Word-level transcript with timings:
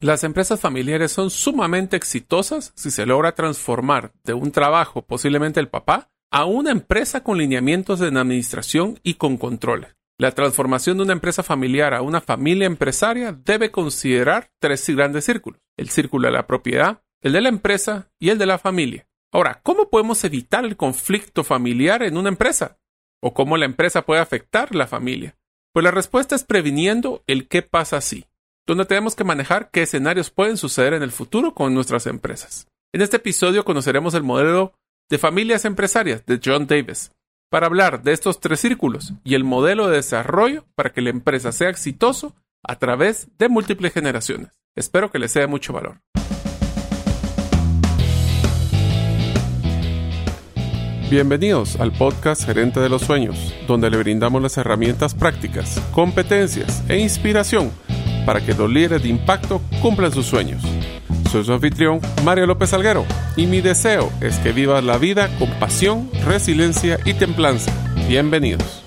Las 0.00 0.24
empresas 0.24 0.60
familiares 0.60 1.10
son 1.10 1.30
sumamente 1.30 1.96
exitosas 1.96 2.72
si 2.76 2.90
se 2.90 3.06
logra 3.06 3.34
transformar 3.34 4.12
de 4.24 4.34
un 4.34 4.52
trabajo, 4.52 5.00
posiblemente 5.00 5.58
el 5.58 5.68
papá, 5.68 6.10
a 6.30 6.44
una 6.44 6.70
empresa 6.70 7.22
con 7.22 7.38
lineamientos 7.38 8.00
de 8.00 8.08
administración 8.08 9.00
y 9.02 9.14
con 9.14 9.38
controles. 9.38 9.96
La 10.18 10.32
transformación 10.32 10.98
de 10.98 11.04
una 11.04 11.14
empresa 11.14 11.42
familiar 11.42 11.94
a 11.94 12.02
una 12.02 12.20
familia 12.20 12.66
empresaria 12.66 13.32
debe 13.32 13.70
considerar 13.70 14.50
tres 14.58 14.86
grandes 14.90 15.24
círculos. 15.24 15.62
El 15.78 15.88
círculo 15.88 16.28
de 16.28 16.32
la 16.32 16.46
propiedad, 16.46 17.02
el 17.22 17.32
de 17.32 17.40
la 17.40 17.48
empresa 17.48 18.10
y 18.18 18.28
el 18.28 18.36
de 18.36 18.46
la 18.46 18.58
familia. 18.58 19.08
Ahora, 19.32 19.60
¿cómo 19.62 19.88
podemos 19.88 20.22
evitar 20.24 20.66
el 20.66 20.76
conflicto 20.76 21.42
familiar 21.42 22.02
en 22.02 22.18
una 22.18 22.28
empresa? 22.28 22.78
¿O 23.22 23.32
cómo 23.32 23.56
la 23.56 23.64
empresa 23.64 24.02
puede 24.02 24.20
afectar 24.20 24.74
la 24.74 24.86
familia? 24.86 25.38
Pues 25.72 25.84
la 25.84 25.90
respuesta 25.90 26.34
es 26.34 26.44
previniendo 26.44 27.24
el 27.26 27.48
qué 27.48 27.62
pasa 27.62 28.02
si 28.02 28.26
donde 28.66 28.84
tenemos 28.84 29.14
que 29.14 29.24
manejar 29.24 29.70
qué 29.70 29.82
escenarios 29.82 30.30
pueden 30.30 30.56
suceder 30.56 30.92
en 30.94 31.02
el 31.02 31.12
futuro 31.12 31.54
con 31.54 31.72
nuestras 31.72 32.06
empresas. 32.06 32.66
En 32.92 33.00
este 33.00 33.18
episodio 33.18 33.64
conoceremos 33.64 34.14
el 34.14 34.24
modelo 34.24 34.74
de 35.08 35.18
familias 35.18 35.64
empresarias 35.64 36.26
de 36.26 36.40
John 36.44 36.66
Davis 36.66 37.12
para 37.48 37.66
hablar 37.66 38.02
de 38.02 38.12
estos 38.12 38.40
tres 38.40 38.60
círculos 38.60 39.12
y 39.22 39.34
el 39.34 39.44
modelo 39.44 39.86
de 39.86 39.96
desarrollo 39.96 40.64
para 40.74 40.92
que 40.92 41.00
la 41.00 41.10
empresa 41.10 41.52
sea 41.52 41.68
exitoso 41.68 42.34
a 42.64 42.76
través 42.76 43.28
de 43.38 43.48
múltiples 43.48 43.92
generaciones. 43.92 44.48
Espero 44.74 45.12
que 45.12 45.20
les 45.20 45.30
sea 45.30 45.46
mucho 45.46 45.72
valor. 45.72 46.00
Bienvenidos 51.08 51.76
al 51.76 51.92
podcast 51.92 52.44
Gerente 52.44 52.80
de 52.80 52.88
los 52.88 53.02
Sueños, 53.02 53.54
donde 53.68 53.90
le 53.90 53.96
brindamos 53.96 54.42
las 54.42 54.58
herramientas 54.58 55.14
prácticas, 55.14 55.80
competencias 55.92 56.82
e 56.88 56.98
inspiración 56.98 57.70
para 58.26 58.44
que 58.44 58.52
los 58.52 58.68
líderes 58.68 59.04
de 59.04 59.08
impacto 59.08 59.62
cumplan 59.80 60.12
sus 60.12 60.26
sueños. 60.26 60.60
Soy 61.30 61.44
su 61.44 61.52
anfitrión, 61.52 62.00
Mario 62.24 62.46
López 62.46 62.72
Alguero, 62.74 63.06
y 63.36 63.46
mi 63.46 63.60
deseo 63.60 64.12
es 64.20 64.38
que 64.40 64.52
vivas 64.52 64.84
la 64.84 64.98
vida 64.98 65.30
con 65.38 65.48
pasión, 65.58 66.10
resiliencia 66.26 66.98
y 67.04 67.14
templanza. 67.14 67.72
Bienvenidos. 68.08 68.82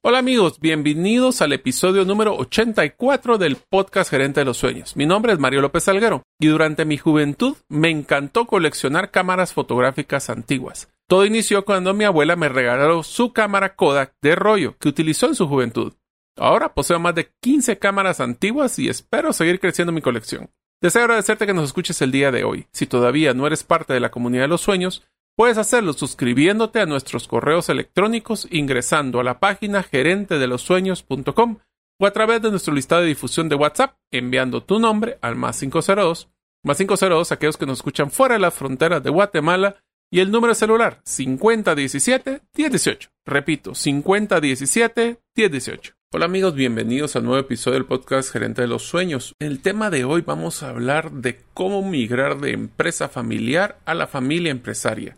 Hola 0.00 0.20
amigos, 0.20 0.58
bienvenidos 0.60 1.42
al 1.42 1.52
episodio 1.52 2.06
número 2.06 2.34
84 2.36 3.36
del 3.36 3.56
podcast 3.56 4.10
Gerente 4.10 4.40
de 4.40 4.46
los 4.46 4.56
Sueños. 4.56 4.96
Mi 4.96 5.04
nombre 5.04 5.34
es 5.34 5.38
Mario 5.38 5.60
López 5.60 5.86
Alguero 5.88 6.22
y 6.40 6.46
durante 6.46 6.86
mi 6.86 6.96
juventud 6.96 7.56
me 7.68 7.90
encantó 7.90 8.46
coleccionar 8.46 9.10
cámaras 9.10 9.52
fotográficas 9.52 10.30
antiguas. 10.30 10.88
Todo 11.08 11.24
inició 11.24 11.64
cuando 11.64 11.94
mi 11.94 12.04
abuela 12.04 12.36
me 12.36 12.50
regaló 12.50 13.02
su 13.02 13.32
cámara 13.32 13.74
Kodak 13.76 14.12
de 14.20 14.34
rollo 14.34 14.76
que 14.78 14.90
utilizó 14.90 15.26
en 15.26 15.34
su 15.34 15.48
juventud. 15.48 15.94
Ahora 16.36 16.74
poseo 16.74 16.98
más 17.00 17.14
de 17.14 17.32
15 17.40 17.78
cámaras 17.78 18.20
antiguas 18.20 18.78
y 18.78 18.90
espero 18.90 19.32
seguir 19.32 19.58
creciendo 19.58 19.90
mi 19.90 20.02
colección. 20.02 20.50
Deseo 20.82 21.02
agradecerte 21.02 21.46
que 21.46 21.54
nos 21.54 21.64
escuches 21.64 22.02
el 22.02 22.12
día 22.12 22.30
de 22.30 22.44
hoy. 22.44 22.66
Si 22.72 22.86
todavía 22.86 23.32
no 23.32 23.46
eres 23.46 23.64
parte 23.64 23.94
de 23.94 24.00
la 24.00 24.10
comunidad 24.10 24.42
de 24.42 24.48
los 24.48 24.60
sueños, 24.60 25.02
puedes 25.34 25.56
hacerlo 25.56 25.94
suscribiéndote 25.94 26.78
a 26.78 26.86
nuestros 26.86 27.26
correos 27.26 27.70
electrónicos 27.70 28.46
ingresando 28.50 29.18
a 29.18 29.24
la 29.24 29.40
página 29.40 29.82
gerentedelosueños.com 29.82 31.56
o 32.00 32.06
a 32.06 32.10
través 32.12 32.42
de 32.42 32.50
nuestro 32.50 32.74
listado 32.74 33.00
de 33.00 33.08
difusión 33.08 33.48
de 33.48 33.56
WhatsApp 33.56 33.96
enviando 34.12 34.62
tu 34.62 34.78
nombre 34.78 35.18
al 35.22 35.36
más 35.36 35.58
502, 35.58 36.28
más 36.62 36.76
502 36.76 37.32
aquellos 37.32 37.56
que 37.56 37.66
nos 37.66 37.78
escuchan 37.78 38.10
fuera 38.10 38.34
de 38.34 38.40
las 38.40 38.54
fronteras 38.54 39.02
de 39.02 39.10
Guatemala 39.10 39.82
y 40.10 40.20
el 40.20 40.30
número 40.30 40.54
celular 40.54 41.02
5017-1018. 41.04 43.10
Repito, 43.26 43.72
5017-1018. 43.72 45.92
Hola 46.10 46.24
amigos, 46.24 46.54
bienvenidos 46.54 47.16
al 47.16 47.24
nuevo 47.24 47.38
episodio 47.38 47.74
del 47.74 47.84
podcast 47.84 48.32
Gerente 48.32 48.62
de 48.62 48.68
los 48.68 48.84
Sueños. 48.84 49.34
En 49.38 49.48
el 49.48 49.60
tema 49.60 49.90
de 49.90 50.04
hoy 50.04 50.22
vamos 50.22 50.62
a 50.62 50.70
hablar 50.70 51.12
de 51.12 51.42
cómo 51.52 51.82
migrar 51.82 52.40
de 52.40 52.52
empresa 52.52 53.10
familiar 53.10 53.78
a 53.84 53.92
la 53.92 54.06
familia 54.06 54.50
empresaria 54.50 55.14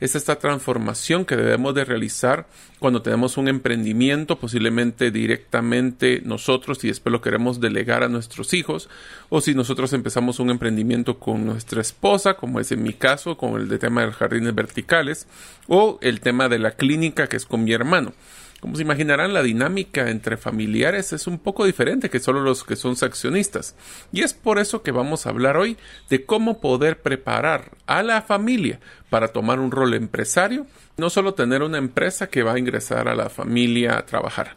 es 0.00 0.14
esta 0.14 0.36
transformación 0.36 1.24
que 1.24 1.36
debemos 1.36 1.74
de 1.74 1.84
realizar 1.84 2.46
cuando 2.78 3.02
tenemos 3.02 3.36
un 3.36 3.48
emprendimiento, 3.48 4.38
posiblemente 4.38 5.10
directamente 5.10 6.22
nosotros 6.24 6.82
y 6.82 6.88
después 6.88 7.12
lo 7.12 7.20
queremos 7.20 7.60
delegar 7.60 8.02
a 8.02 8.08
nuestros 8.08 8.54
hijos, 8.54 8.88
o 9.28 9.40
si 9.40 9.54
nosotros 9.54 9.92
empezamos 9.92 10.40
un 10.40 10.50
emprendimiento 10.50 11.18
con 11.18 11.44
nuestra 11.44 11.82
esposa, 11.82 12.34
como 12.34 12.58
es 12.58 12.72
en 12.72 12.82
mi 12.82 12.94
caso, 12.94 13.36
con 13.36 13.60
el 13.60 13.68
de 13.68 13.78
tema 13.78 14.00
de 14.00 14.08
los 14.08 14.16
jardines 14.16 14.54
verticales, 14.54 15.26
o 15.68 15.98
el 16.00 16.20
tema 16.20 16.48
de 16.48 16.58
la 16.58 16.72
clínica 16.72 17.28
que 17.28 17.36
es 17.36 17.44
con 17.44 17.64
mi 17.64 17.72
hermano. 17.72 18.14
Como 18.60 18.76
se 18.76 18.82
imaginarán, 18.82 19.32
la 19.32 19.42
dinámica 19.42 20.10
entre 20.10 20.36
familiares 20.36 21.14
es 21.14 21.26
un 21.26 21.38
poco 21.38 21.64
diferente 21.64 22.10
que 22.10 22.20
solo 22.20 22.40
los 22.42 22.62
que 22.62 22.76
son 22.76 22.94
accionistas. 23.00 23.74
Y 24.12 24.20
es 24.20 24.34
por 24.34 24.58
eso 24.58 24.82
que 24.82 24.90
vamos 24.90 25.24
a 25.24 25.30
hablar 25.30 25.56
hoy 25.56 25.78
de 26.10 26.26
cómo 26.26 26.60
poder 26.60 27.00
preparar 27.00 27.72
a 27.86 28.02
la 28.02 28.20
familia 28.20 28.78
para 29.08 29.28
tomar 29.28 29.60
un 29.60 29.70
rol 29.70 29.94
empresario, 29.94 30.66
no 30.98 31.08
solo 31.08 31.32
tener 31.32 31.62
una 31.62 31.78
empresa 31.78 32.26
que 32.28 32.42
va 32.42 32.52
a 32.52 32.58
ingresar 32.58 33.08
a 33.08 33.14
la 33.14 33.30
familia 33.30 33.96
a 33.96 34.04
trabajar. 34.04 34.54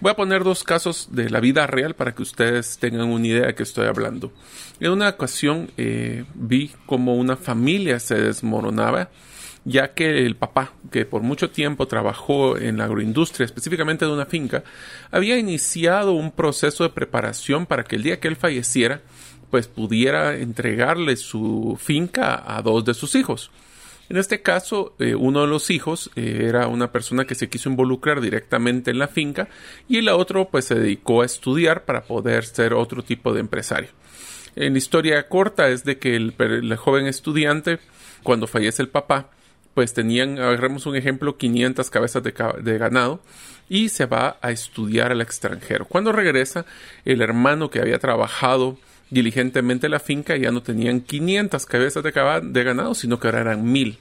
Voy 0.00 0.12
a 0.12 0.16
poner 0.16 0.44
dos 0.44 0.62
casos 0.62 1.08
de 1.12 1.30
la 1.30 1.40
vida 1.40 1.66
real 1.66 1.94
para 1.94 2.14
que 2.14 2.22
ustedes 2.22 2.76
tengan 2.76 3.08
una 3.08 3.26
idea 3.26 3.46
de 3.46 3.54
qué 3.54 3.62
estoy 3.62 3.86
hablando. 3.86 4.30
En 4.78 4.90
una 4.90 5.08
ocasión 5.08 5.70
eh, 5.78 6.24
vi 6.34 6.72
cómo 6.84 7.14
una 7.14 7.36
familia 7.36 7.98
se 7.98 8.16
desmoronaba 8.16 9.08
ya 9.66 9.94
que 9.94 10.24
el 10.24 10.36
papá, 10.36 10.74
que 10.92 11.04
por 11.04 11.22
mucho 11.22 11.50
tiempo 11.50 11.88
trabajó 11.88 12.56
en 12.56 12.78
la 12.78 12.84
agroindustria, 12.84 13.44
específicamente 13.44 14.04
de 14.04 14.12
una 14.12 14.24
finca, 14.24 14.62
había 15.10 15.36
iniciado 15.36 16.12
un 16.12 16.30
proceso 16.30 16.84
de 16.84 16.90
preparación 16.90 17.66
para 17.66 17.82
que 17.82 17.96
el 17.96 18.04
día 18.04 18.20
que 18.20 18.28
él 18.28 18.36
falleciera, 18.36 19.02
pues 19.50 19.66
pudiera 19.66 20.36
entregarle 20.36 21.16
su 21.16 21.76
finca 21.82 22.44
a 22.46 22.62
dos 22.62 22.84
de 22.84 22.94
sus 22.94 23.16
hijos. 23.16 23.50
En 24.08 24.18
este 24.18 24.40
caso, 24.40 24.94
eh, 25.00 25.16
uno 25.16 25.40
de 25.40 25.48
los 25.48 25.68
hijos 25.70 26.12
eh, 26.14 26.44
era 26.44 26.68
una 26.68 26.92
persona 26.92 27.24
que 27.24 27.34
se 27.34 27.48
quiso 27.48 27.68
involucrar 27.68 28.20
directamente 28.20 28.92
en 28.92 29.00
la 29.00 29.08
finca 29.08 29.48
y 29.88 29.96
el 29.96 30.08
otro 30.10 30.48
pues 30.48 30.66
se 30.66 30.76
dedicó 30.76 31.22
a 31.22 31.26
estudiar 31.26 31.84
para 31.84 32.04
poder 32.04 32.44
ser 32.44 32.72
otro 32.72 33.02
tipo 33.02 33.34
de 33.34 33.40
empresario. 33.40 33.88
En 34.54 34.76
historia 34.76 35.28
corta 35.28 35.68
es 35.70 35.82
de 35.82 35.98
que 35.98 36.14
el 36.14 36.76
joven 36.76 37.08
estudiante, 37.08 37.80
cuando 38.22 38.46
fallece 38.46 38.80
el 38.80 38.88
papá, 38.88 39.30
pues 39.76 39.92
tenían, 39.92 40.38
agarremos 40.38 40.86
un 40.86 40.96
ejemplo, 40.96 41.36
500 41.36 41.90
cabezas 41.90 42.22
de, 42.22 42.78
ganado 42.78 43.20
y 43.68 43.90
se 43.90 44.06
va 44.06 44.38
a 44.40 44.50
estudiar 44.50 45.12
al 45.12 45.20
extranjero. 45.20 45.84
Cuando 45.84 46.12
regresa, 46.12 46.64
el 47.04 47.20
hermano 47.20 47.68
que 47.68 47.80
había 47.80 47.98
trabajado 47.98 48.78
diligentemente 49.10 49.90
la 49.90 50.00
finca 50.00 50.34
ya 50.38 50.50
no 50.50 50.62
tenían 50.62 51.02
500 51.02 51.66
cabezas 51.66 52.02
de, 52.02 52.64
ganado, 52.64 52.94
sino 52.94 53.20
que 53.20 53.28
ahora 53.28 53.42
eran 53.42 53.70
mil. 53.70 53.98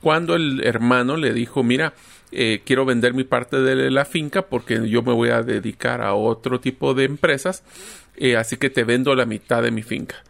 Cuando 0.00 0.36
el 0.36 0.64
hermano 0.64 1.16
le 1.16 1.32
dijo, 1.32 1.64
mira, 1.64 1.94
eh, 2.30 2.62
quiero 2.64 2.84
vender 2.84 3.12
mi 3.12 3.24
parte 3.24 3.60
de 3.60 3.90
la 3.90 4.04
finca 4.04 4.42
porque 4.42 4.88
yo 4.88 5.02
me 5.02 5.14
voy 5.14 5.30
a 5.30 5.42
dedicar 5.42 6.00
a 6.00 6.14
otro 6.14 6.60
tipo 6.60 6.94
de 6.94 7.06
empresas, 7.06 7.64
eh, 8.14 8.36
así 8.36 8.56
que 8.56 8.70
te 8.70 8.84
vendo 8.84 9.16
la 9.16 9.26
mitad 9.26 9.64
de 9.64 9.72
mi 9.72 9.82
finca. 9.82 10.22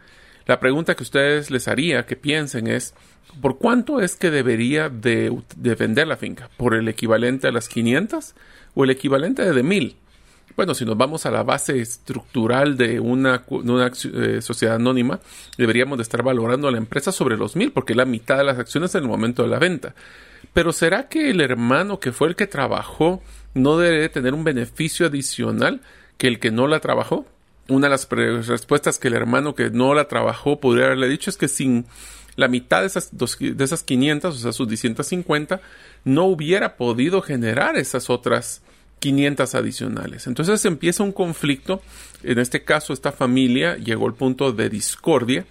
La 0.47 0.59
pregunta 0.59 0.95
que 0.95 1.03
ustedes 1.03 1.51
les 1.51 1.67
haría 1.67 2.07
que 2.07 2.15
piensen 2.15 2.65
es, 2.65 2.95
¿por 3.41 3.57
cuánto 3.57 4.01
es 4.01 4.15
que 4.15 4.31
debería 4.31 4.89
de, 4.89 5.35
vender 5.57 6.07
la 6.07 6.17
finca? 6.17 6.49
¿Por 6.57 6.73
el 6.73 6.87
equivalente 6.87 7.47
a 7.47 7.51
las 7.51 7.69
500 7.69 8.35
o 8.75 8.83
el 8.83 8.89
equivalente 8.89 9.51
de 9.51 9.63
1000? 9.63 9.95
Bueno, 10.55 10.73
si 10.73 10.83
nos 10.83 10.97
vamos 10.97 11.25
a 11.25 11.31
la 11.31 11.43
base 11.43 11.79
estructural 11.79 12.75
de 12.75 12.99
una, 12.99 13.43
eh, 13.47 14.41
sociedad 14.41 14.75
anónima, 14.75 15.19
deberíamos 15.57 15.97
de 15.97 16.03
estar 16.03 16.21
valorando 16.21 16.67
a 16.67 16.71
la 16.71 16.77
empresa 16.77 17.11
sobre 17.11 17.37
los 17.37 17.55
1000 17.55 17.71
porque 17.71 17.93
es 17.93 17.97
la 17.97 18.05
mitad 18.05 18.37
de 18.37 18.43
las 18.43 18.59
acciones 18.59 18.93
en 18.95 19.03
el 19.03 19.09
momento 19.09 19.43
de 19.43 19.49
la 19.49 19.59
venta. 19.59 19.95
Pero 20.53 20.73
¿será 20.73 21.07
que 21.07 21.29
el 21.29 21.41
hermano 21.41 21.99
que 21.99 22.11
fue 22.11 22.27
el 22.27 22.35
que 22.35 22.47
trabajó 22.47 23.21
no 23.53 23.77
debe 23.77 24.09
tener 24.09 24.33
un 24.33 24.43
beneficio 24.43 25.07
adicional 25.07 25.81
que 26.17 26.27
el 26.27 26.39
que 26.39 26.51
no 26.51 26.67
la 26.67 26.79
trabajó? 26.79 27.25
Una 27.67 27.87
de 27.87 27.91
las 27.91 28.09
respuestas 28.47 28.97
que 28.97 29.09
el 29.09 29.13
hermano 29.13 29.53
que 29.53 29.69
no 29.69 29.93
la 29.93 30.07
trabajó 30.07 30.59
podría 30.59 30.87
haberle 30.87 31.07
dicho 31.07 31.29
es 31.29 31.37
que 31.37 31.47
sin 31.47 31.85
la 32.39 32.47
mitad 32.47 32.81
de 32.81 32.87
esas, 32.87 33.09
de 33.11 33.63
esas 33.63 33.83
500, 33.83 34.35
o 34.35 34.37
sea, 34.37 34.53
sus 34.53 34.67
250, 34.67 35.59
no 36.05 36.25
hubiera 36.25 36.77
podido 36.77 37.21
generar 37.21 37.77
esas 37.77 38.09
otras 38.09 38.61
500 38.99 39.55
adicionales. 39.55 40.25
Entonces 40.25 40.63
empieza 40.65 41.03
un 41.03 41.11
conflicto. 41.11 41.81
En 42.23 42.39
este 42.39 42.63
caso, 42.63 42.93
esta 42.93 43.11
familia 43.11 43.75
llegó 43.75 44.07
al 44.07 44.13
punto 44.13 44.53
de 44.53 44.69
discordia. 44.69 45.45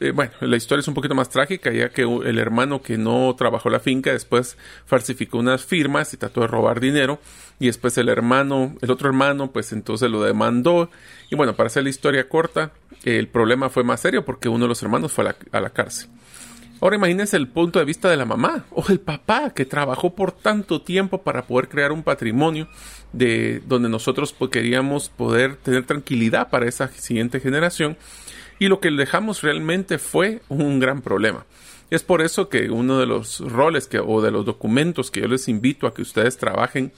Eh, 0.00 0.10
bueno, 0.12 0.32
la 0.40 0.56
historia 0.56 0.80
es 0.80 0.88
un 0.88 0.94
poquito 0.94 1.14
más 1.14 1.28
trágica, 1.28 1.70
ya 1.72 1.90
que 1.90 2.02
el 2.02 2.38
hermano 2.38 2.82
que 2.82 2.98
no 2.98 3.34
trabajó 3.36 3.70
la 3.70 3.80
finca 3.80 4.12
después 4.12 4.56
falsificó 4.86 5.38
unas 5.38 5.64
firmas 5.64 6.12
y 6.14 6.16
trató 6.16 6.40
de 6.40 6.46
robar 6.46 6.80
dinero. 6.80 7.20
Y 7.58 7.66
después 7.66 7.96
el 7.98 8.08
hermano, 8.08 8.74
el 8.80 8.90
otro 8.90 9.08
hermano, 9.08 9.52
pues 9.52 9.72
entonces 9.72 10.10
lo 10.10 10.22
demandó. 10.22 10.90
Y 11.30 11.36
bueno, 11.36 11.54
para 11.54 11.66
hacer 11.66 11.84
la 11.84 11.90
historia 11.90 12.28
corta, 12.28 12.72
el 13.04 13.28
problema 13.28 13.68
fue 13.68 13.84
más 13.84 14.00
serio 14.00 14.24
porque 14.24 14.48
uno 14.48 14.64
de 14.64 14.68
los 14.68 14.82
hermanos 14.82 15.12
fue 15.12 15.24
a 15.52 15.60
la, 15.60 15.70
cárcel. 15.70 16.08
Ahora 16.80 16.96
imagínense 16.96 17.36
el 17.36 17.48
punto 17.48 17.78
de 17.78 17.84
vista 17.84 18.08
de 18.08 18.16
la 18.16 18.24
mamá 18.24 18.64
o 18.70 18.84
el 18.88 19.00
papá 19.00 19.50
que 19.50 19.66
trabajó 19.66 20.14
por 20.14 20.32
tanto 20.32 20.80
tiempo 20.80 21.22
para 21.22 21.42
poder 21.42 21.68
crear 21.68 21.92
un 21.92 22.02
patrimonio 22.02 22.68
de 23.12 23.62
donde 23.66 23.90
nosotros 23.90 24.32
pues, 24.32 24.50
queríamos 24.50 25.10
poder 25.10 25.56
tener 25.56 25.84
tranquilidad 25.84 26.48
para 26.48 26.66
esa 26.66 26.88
siguiente 26.88 27.40
generación 27.40 27.98
y 28.60 28.68
lo 28.68 28.78
que 28.78 28.92
dejamos 28.92 29.42
realmente 29.42 29.98
fue 29.98 30.42
un 30.48 30.78
gran 30.78 31.02
problema. 31.02 31.44
Es 31.90 32.04
por 32.04 32.22
eso 32.22 32.48
que 32.48 32.70
uno 32.70 33.00
de 33.00 33.06
los 33.06 33.40
roles 33.40 33.88
que, 33.88 33.98
o 33.98 34.22
de 34.22 34.30
los 34.30 34.44
documentos 34.44 35.10
que 35.10 35.22
yo 35.22 35.26
les 35.26 35.48
invito 35.48 35.88
a 35.88 35.94
que 35.94 36.02
ustedes 36.02 36.36
trabajen 36.36 36.92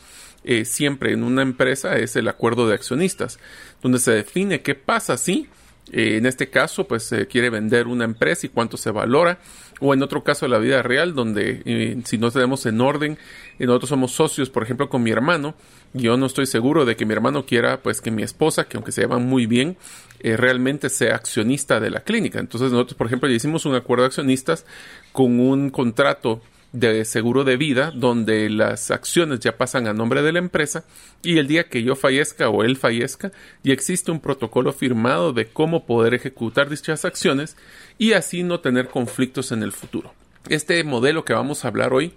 eh, 0.45 0.67
siempre 0.67 1.13
en 1.13 1.23
una 1.23 1.41
empresa 1.41 1.97
es 1.97 2.17
el 2.17 2.29
acuerdo 2.29 2.69
de 2.69 2.75
accionistas, 2.75 3.39
donde 3.81 4.01
se 4.01 4.11
define 4.11 4.61
qué 4.61 4.75
pasa 4.75 5.17
si 5.17 5.49
eh, 5.91 6.17
en 6.17 6.27
este 6.27 6.49
caso, 6.49 6.87
pues 6.87 7.03
se 7.03 7.27
quiere 7.27 7.51
vender 7.51 7.87
una 7.87 8.05
empresa 8.05 8.47
y 8.47 8.51
cuánto 8.51 8.77
se 8.77 8.91
valora. 8.91 9.41
O 9.85 9.95
en 9.95 10.03
otro 10.03 10.23
caso 10.23 10.47
de 10.47 10.51
la 10.51 10.59
vida 10.59 10.81
real, 10.83 11.15
donde 11.15 11.63
eh, 11.65 12.01
si 12.05 12.17
no 12.17 12.31
tenemos 12.31 12.65
en 12.67 12.81
orden, 12.81 13.19
y 13.59 13.67
nosotros 13.67 13.89
somos 13.89 14.13
socios, 14.13 14.49
por 14.49 14.63
ejemplo, 14.63 14.89
con 14.89 15.03
mi 15.03 15.11
hermano, 15.11 15.55
yo 15.93 16.17
no 16.17 16.27
estoy 16.27 16.47
seguro 16.47 16.85
de 16.85 16.95
que 16.95 17.05
mi 17.05 17.13
hermano 17.13 17.45
quiera, 17.45 17.83
pues 17.83 18.01
que 18.01 18.11
mi 18.11 18.23
esposa, 18.23 18.65
que 18.65 18.77
aunque 18.77 18.93
se 18.93 19.01
llevan 19.03 19.27
muy 19.27 19.47
bien, 19.47 19.77
eh, 20.21 20.37
realmente 20.37 20.89
sea 20.89 21.17
accionista 21.17 21.81
de 21.81 21.91
la 21.91 22.01
clínica. 22.01 22.39
Entonces 22.39 22.71
nosotros, 22.71 22.97
por 22.97 23.09
ejemplo, 23.09 23.29
hicimos 23.29 23.67
un 23.67 23.75
acuerdo 23.75 24.05
de 24.05 24.07
accionistas 24.09 24.65
con 25.13 25.41
un 25.41 25.71
contrato 25.71 26.41
de 26.73 27.05
seguro 27.05 27.45
de 27.45 27.57
vida 27.57 27.91
donde 27.95 28.49
las 28.49 28.91
acciones 28.91 29.41
ya 29.41 29.57
pasan 29.57 29.87
a 29.87 29.93
nombre 29.93 30.23
de 30.23 30.33
la 30.33 30.39
empresa 30.39 30.85
y 31.23 31.39
el 31.39 31.47
día 31.47 31.69
que 31.69 31.83
yo 31.83 31.95
fallezca 31.95 32.49
o 32.49 32.65
él 32.65 32.77
fallezca 32.77 33.31
ya 33.63 33.73
existe 33.73 34.11
un 34.11 34.21
protocolo 34.21 34.73
firmado 34.73 35.33
de 35.33 35.47
cómo 35.47 35.85
poder 35.85 36.15
ejecutar 36.15 36.71
dichas 36.71 37.05
acciones 37.05 37.57
y 37.99 38.15
así 38.15 38.43
no 38.43 38.61
tener 38.61 38.89
conflictos 38.89 39.53
en 39.53 39.63
el 39.63 39.73
futuro. 39.73 40.15
Este 40.49 40.83
modelo 40.83 41.25
que 41.25 41.35
vamos 41.35 41.65
a 41.65 41.69
hablar 41.69 41.93
hoy 41.93 42.15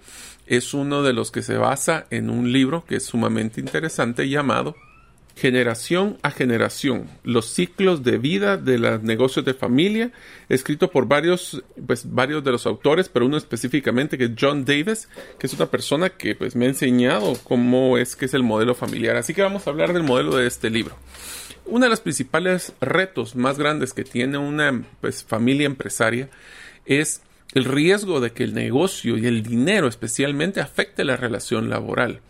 es 0.48 0.74
uno 0.74 1.04
de 1.04 1.14
los 1.14 1.32
que 1.32 1.42
se 1.42 1.58
basa 1.58 2.06
en 2.10 2.30
un 2.30 2.52
libro 2.52 2.86
que 2.86 2.96
es 2.98 3.06
sumamente 3.06 3.60
interesante 3.60 4.30
llamado 4.30 4.76
Generación 5.36 6.18
a 6.22 6.32
Generación, 6.32 7.10
los 7.24 7.48
ciclos 7.48 8.04
de 8.04 8.18
vida 8.18 8.56
de 8.56 8.80
los 8.80 9.04
negocios 9.04 9.44
de 9.44 9.54
familia, 9.54 10.12
escrito 10.48 10.90
por 10.90 11.08
varios, 11.08 11.62
pues, 11.86 12.14
varios 12.14 12.42
de 12.44 12.54
los 12.54 12.66
autores, 12.66 13.10
pero 13.10 13.26
uno 13.26 13.36
específicamente 13.36 14.18
que 14.18 14.26
es 14.26 14.32
John 14.40 14.64
Davis, 14.64 15.10
que 15.38 15.48
es 15.48 15.54
una 15.54 15.66
persona 15.66 16.10
que 16.10 16.36
pues, 16.36 16.56
me 16.56 16.66
ha 16.66 16.70
enseñado 16.70 17.34
cómo 17.44 17.98
es 17.98 18.16
que 18.16 18.26
es 18.26 18.34
el 18.34 18.44
modelo 18.44 18.76
familiar. 18.76 19.18
Así 19.18 19.34
que 19.34 19.42
vamos 19.42 19.68
a 19.68 19.72
hablar 19.72 19.92
del 19.92 20.04
modelo 20.04 20.38
de 20.38 20.48
este 20.48 20.70
libro. 20.70 20.96
Uno 21.66 21.86
de 21.86 21.90
los 21.90 22.00
principales 22.00 22.72
retos 22.80 23.36
más 23.36 23.58
grandes 23.58 23.94
que 23.94 24.06
tiene 24.06 24.38
una 24.38 24.84
pues, 25.02 25.26
familia 25.26 25.66
empresaria 25.66 26.30
es 26.86 27.22
el 27.54 27.66
riesgo 27.66 28.22
de 28.22 28.32
que 28.32 28.44
el 28.44 28.54
negocio 28.54 29.18
y 29.18 29.28
el 29.28 29.44
dinero 29.44 29.88
especialmente 29.88 30.62
afecte 30.62 31.04
la 31.04 31.18
relación 31.18 31.70
laboral. 31.70 32.22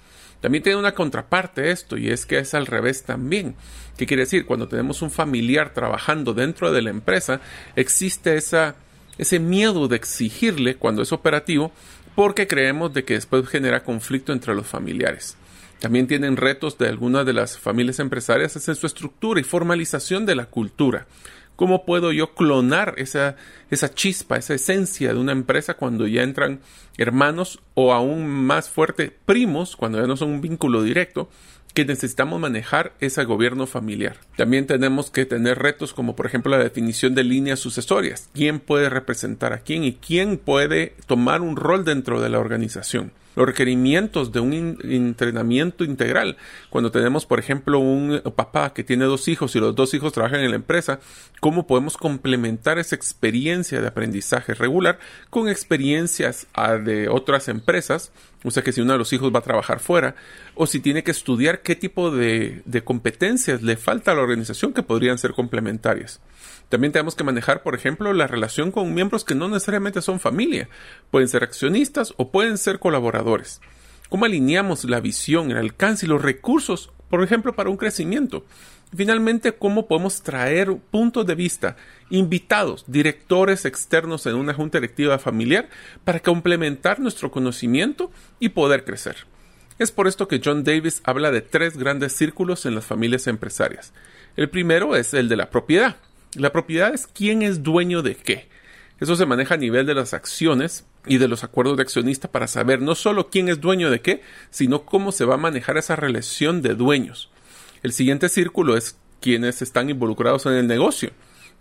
También 0.46 0.64
tiene 0.64 0.78
una 0.78 0.94
contraparte 0.94 1.72
esto 1.72 1.98
y 1.98 2.12
es 2.12 2.28
que 2.28 2.38
es 2.38 2.54
al 2.54 2.68
revés 2.68 3.02
también. 3.02 3.56
¿Qué 3.98 4.06
quiere 4.06 4.26
decir? 4.26 4.46
Cuando 4.46 4.68
tenemos 4.68 5.02
un 5.02 5.10
familiar 5.10 5.74
trabajando 5.74 6.36
dentro 6.36 6.72
de 6.72 6.84
la 6.84 6.92
empresa, 6.92 7.42
existe 7.76 8.38
esa, 8.38 8.76
ese 9.18 9.40
miedo 9.40 9.88
de 9.88 9.96
exigirle 9.96 10.76
cuando 10.76 11.02
es 11.02 11.12
operativo 11.12 11.72
porque 12.14 12.46
creemos 12.46 12.94
de 12.94 13.04
que 13.04 13.16
después 13.16 13.48
genera 13.48 13.84
conflicto 13.84 14.34
entre 14.34 14.54
los 14.54 14.68
familiares. 14.68 15.36
También 15.80 16.06
tienen 16.06 16.38
retos 16.38 16.78
de 16.78 16.90
algunas 16.90 17.26
de 17.26 17.34
las 17.34 17.58
familias 17.58 17.98
empresarias 17.98 18.56
es 18.56 18.68
en 18.68 18.76
su 18.76 18.86
estructura 18.86 19.40
y 19.40 19.44
formalización 19.44 20.28
de 20.28 20.36
la 20.36 20.46
cultura. 20.46 21.08
¿Cómo 21.56 21.86
puedo 21.86 22.12
yo 22.12 22.34
clonar 22.34 22.96
esa, 22.98 23.36
esa 23.72 23.94
chispa, 23.94 24.38
esa 24.38 24.54
esencia 24.54 25.14
de 25.14 25.20
una 25.20 25.32
empresa 25.32 25.76
cuando 25.76 26.08
ya 26.08 26.24
entran 26.24 26.60
hermanos 26.98 27.60
o 27.74 27.94
aún 27.94 28.28
más 28.28 28.70
fuerte 28.70 29.16
primos, 29.26 29.76
cuando 29.76 30.00
ya 30.00 30.08
no 30.08 30.18
son 30.18 30.30
un 30.30 30.42
vínculo 30.42 30.84
directo, 30.84 31.30
que 31.76 31.86
necesitamos 31.86 32.40
manejar 32.40 32.94
ese 33.02 33.26
gobierno 33.26 33.68
familiar. 33.68 34.16
También 34.38 34.66
tenemos 34.66 35.12
que 35.12 35.26
tener 35.26 35.60
retos 35.60 35.94
como 35.94 36.16
por 36.16 36.26
ejemplo 36.26 36.52
la 36.52 36.64
definición 36.64 37.14
de 37.16 37.26
líneas 37.26 37.60
sucesorias. 37.60 38.30
¿Quién 38.34 38.62
puede 38.62 38.90
representar 38.90 39.52
a 39.52 39.60
quién 39.60 39.84
y 39.84 39.94
quién 39.94 40.38
puede 40.38 40.96
tomar 41.06 41.42
un 41.42 41.58
rol 41.58 41.84
dentro 41.84 42.22
de 42.22 42.30
la 42.30 42.40
organización? 42.40 43.12
Los 43.36 43.46
requerimientos 43.46 44.32
de 44.32 44.40
un 44.40 44.80
entrenamiento 44.84 45.84
integral. 45.84 46.38
Cuando 46.70 46.92
tenemos, 46.92 47.26
por 47.26 47.40
ejemplo, 47.40 47.80
un 47.80 48.22
papá 48.36 48.74
que 48.74 48.84
tiene 48.84 49.06
dos 49.06 49.28
hijos 49.28 49.56
y 49.56 49.60
los 49.60 49.76
dos 49.76 49.94
hijos 49.94 50.14
trabajan 50.14 50.42
en 50.42 50.52
la 50.52 50.56
empresa, 50.56 51.00
¿cómo 51.40 51.68
podemos 51.68 51.98
complementar 51.98 52.80
esa 52.80 52.96
experiencia 52.96 53.82
de 53.82 53.88
aprendizaje 53.88 54.54
regular 54.54 55.00
con 55.30 55.50
experiencias 55.50 56.48
ah, 56.54 56.76
de 56.76 57.10
otras 57.10 57.48
empresas? 57.48 58.12
O 58.46 58.52
sea 58.52 58.64
que 58.64 58.72
si 58.72 58.80
uno 58.82 58.94
de 58.94 59.00
los 59.00 59.12
hijos 59.12 59.34
va 59.34 59.40
a 59.40 59.44
trabajar 59.44 59.80
fuera, 59.80 60.16
o 60.54 60.68
si 60.68 60.80
tiene 60.80 61.04
que 61.04 61.12
estudiar 61.12 61.62
qué 61.62 61.76
tipo 61.76 62.12
de, 62.12 62.62
de 62.66 62.84
competencias 62.84 63.64
le 63.64 63.76
falta 63.76 64.12
a 64.12 64.16
la 64.16 64.22
organización 64.22 64.72
que 64.72 64.84
podrían 64.84 65.18
ser 65.18 65.34
complementarias. 65.34 66.22
También 66.70 66.94
tenemos 66.94 67.16
que 67.16 67.24
manejar, 67.24 67.64
por 67.64 67.76
ejemplo, 67.76 68.14
la 68.14 68.28
relación 68.28 68.72
con 68.72 68.94
miembros 68.94 69.24
que 69.24 69.36
no 69.36 69.48
necesariamente 69.48 70.02
son 70.02 70.20
familia. 70.20 70.70
Pueden 71.12 71.28
ser 71.28 71.44
accionistas 71.44 72.14
o 72.18 72.32
pueden 72.32 72.58
ser 72.58 72.80
colaboradores. 72.80 73.62
¿Cómo 74.10 74.26
alineamos 74.26 74.84
la 74.86 75.00
visión, 75.00 75.52
el 75.52 75.58
alcance 75.58 76.06
y 76.06 76.10
los 76.10 76.22
recursos, 76.22 76.92
por 77.10 77.24
ejemplo, 77.24 77.56
para 77.56 77.70
un 77.70 77.78
crecimiento? 77.78 78.46
Finalmente, 78.96 79.52
¿cómo 79.52 79.88
podemos 79.88 80.22
traer 80.22 80.74
puntos 80.90 81.26
de 81.26 81.36
vista, 81.36 81.76
invitados, 82.10 82.86
directores 82.88 83.66
externos 83.66 84.26
en 84.26 84.36
una 84.36 84.54
junta 84.54 84.80
directiva 84.80 85.20
familiar 85.20 85.70
para 86.04 86.22
complementar 86.22 87.00
nuestro 87.00 87.30
conocimiento 87.30 88.12
y 88.40 88.50
poder 88.50 88.86
crecer? 88.86 89.18
Es 89.80 89.92
por 89.92 90.08
esto 90.08 90.30
que 90.30 90.40
John 90.44 90.64
Davis 90.64 91.02
habla 91.04 91.32
de 91.32 91.42
tres 91.42 91.78
grandes 91.78 92.14
círculos 92.14 92.66
en 92.66 92.76
las 92.76 92.86
familias 92.86 93.28
empresarias. 93.28 93.92
El 94.38 94.50
primero 94.50 94.96
es 94.96 95.14
el 95.14 95.28
de 95.28 95.36
la 95.36 95.50
propiedad, 95.50 95.98
la 96.36 96.54
propiedad 96.54 96.94
es 96.94 97.08
quién 97.08 97.42
es 97.42 97.64
dueño 97.64 98.02
de 98.02 98.16
qué. 98.16 98.48
Eso 99.02 99.18
se 99.18 99.26
maneja 99.26 99.56
a 99.56 99.58
nivel 99.58 99.86
de 99.86 99.96
las 99.96 100.14
acciones 100.14 100.86
y 101.06 101.18
de 101.18 101.28
los 101.28 101.44
acuerdos 101.44 101.76
de 101.76 101.84
accionista 101.84 102.32
para 102.32 102.48
saber 102.48 102.82
no 102.82 102.96
solo 102.96 103.30
quién 103.30 103.50
es 103.50 103.60
dueño 103.60 103.90
de 103.90 104.00
qué, 104.00 104.22
sino 104.52 104.86
cómo 104.86 105.12
se 105.12 105.26
va 105.26 105.34
a 105.34 105.38
manejar 105.38 105.78
esa 105.78 105.98
relación 105.98 106.62
de 106.62 106.76
dueños. 106.76 107.30
El 107.86 107.94
siguiente 107.94 108.30
círculo 108.30 108.76
es 108.76 108.98
quienes 109.22 109.62
están 109.62 109.92
involucrados 109.92 110.48
en 110.48 110.54
el 110.54 110.66
negocio. 110.66 111.12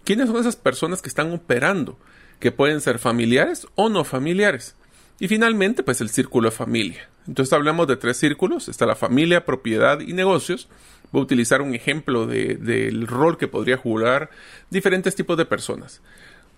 ¿Quiénes 0.05 0.29
son 0.29 0.38
esas 0.38 0.56
personas 0.56 1.03
que 1.03 1.11
están 1.11 1.31
operando? 1.35 1.99
Que 2.41 2.50
pueden 2.50 2.81
ser 2.81 2.99
familiares 2.99 3.67
o 3.75 3.91
no 3.91 4.05
familiares. 4.05 4.75
Y 5.21 5.29
finalmente, 5.29 5.82
pues 5.82 6.00
el 6.00 6.09
círculo 6.09 6.49
de 6.49 6.56
familia. 6.56 7.11
Entonces 7.26 7.53
hablamos 7.53 7.88
de 7.88 7.99
tres 7.99 8.17
círculos. 8.17 8.71
Está 8.71 8.87
la 8.87 8.97
familia, 8.97 9.44
propiedad 9.44 10.00
y 10.00 10.15
negocios. 10.15 10.71
Voy 11.13 11.20
a 11.20 11.25
utilizar 11.25 11.60
un 11.60 11.75
ejemplo 11.75 12.27
del 12.27 13.06
rol 13.06 13.37
que 13.37 13.46
podría 13.46 13.77
jugar 13.77 14.31
diferentes 14.70 15.15
tipos 15.15 15.37
de 15.37 15.44
personas. 15.44 16.01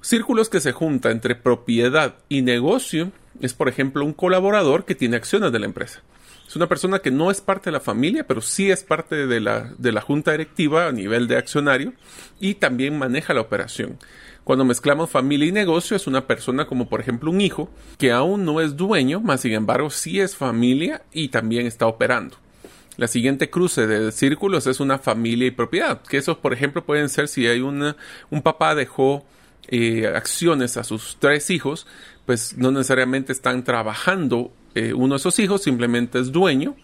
Círculos 0.01 0.49
que 0.49 0.61
se 0.61 0.71
juntan 0.71 1.11
entre 1.11 1.35
propiedad 1.35 2.15
y 2.29 2.43
negocio 2.43 3.11
es, 3.41 3.53
por 3.53 3.69
ejemplo, 3.69 4.05
un 4.05 4.13
colaborador 4.13 4.85
que 4.85 4.95
tiene 4.95 5.17
acciones 5.17 5.51
de 5.51 5.59
la 5.59 5.67
empresa. 5.67 6.03
Es 6.47 6.55
una 6.55 6.69
persona 6.69 7.01
que 7.01 7.11
no 7.11 7.31
es 7.31 7.41
parte 7.41 7.71
de 7.71 7.73
la 7.73 7.81
familia, 7.81 8.27
pero 8.27 8.41
sí 8.41 8.71
es 8.71 8.85
parte 8.85 9.27
de 9.27 9.41
la, 9.41 9.73
de 9.79 9.93
la 9.93 10.01
junta 10.01 10.31
directiva 10.33 10.87
a 10.87 10.93
nivel 10.93 11.27
de 11.27 11.37
accionario 11.37 11.93
y 12.39 12.55
también 12.55 12.99
maneja 12.99 13.35
la 13.35 13.41
operación. 13.41 13.99
Cuando 14.45 14.65
mezclamos 14.65 15.11
familia 15.11 15.49
y 15.49 15.53
negocio 15.53 15.97
es 15.97 16.07
una 16.07 16.29
persona 16.29 16.69
como 16.69 16.89
por 16.89 17.01
ejemplo 17.01 17.33
un 17.33 17.41
hijo 17.41 17.69
que 17.99 18.13
aún 18.13 18.45
no 18.45 18.61
es 18.61 18.77
dueño, 18.77 19.21
más 19.21 19.41
sin 19.41 19.55
embargo 19.55 19.91
sí 19.91 20.21
es 20.21 20.37
familia 20.37 21.03
y 21.13 21.31
también 21.31 21.67
está 21.67 21.89
operando. 21.89 22.37
La 22.97 23.09
siguiente 23.09 23.51
cruce 23.51 23.89
de 23.89 24.13
círculos 24.13 24.69
es 24.69 24.79
una 24.79 24.99
familia 24.99 25.49
y 25.49 25.51
propiedad, 25.51 26.01
que 26.01 26.17
esos 26.17 26.37
por 26.37 26.53
ejemplo 26.53 26.85
pueden 26.85 27.09
ser 27.09 27.27
si 27.27 27.49
hay 27.49 27.61
una, 27.61 27.97
un 28.31 28.41
papá 28.41 28.77
dejó 28.77 29.27
eh, 29.67 30.07
acciones 30.07 30.77
a 30.77 30.85
sus 30.85 31.17
tres 31.19 31.51
hijos, 31.51 31.89
pues 32.25 32.57
no 32.57 32.71
necesariamente 32.71 33.33
están 33.33 33.65
trabajando 33.65 34.53
eh, 34.77 34.93
uno 34.93 35.15
de 35.15 35.19
esos 35.19 35.39
hijos, 35.39 35.63
simplemente 35.63 36.19
es 36.19 36.33
dueño 36.33 36.77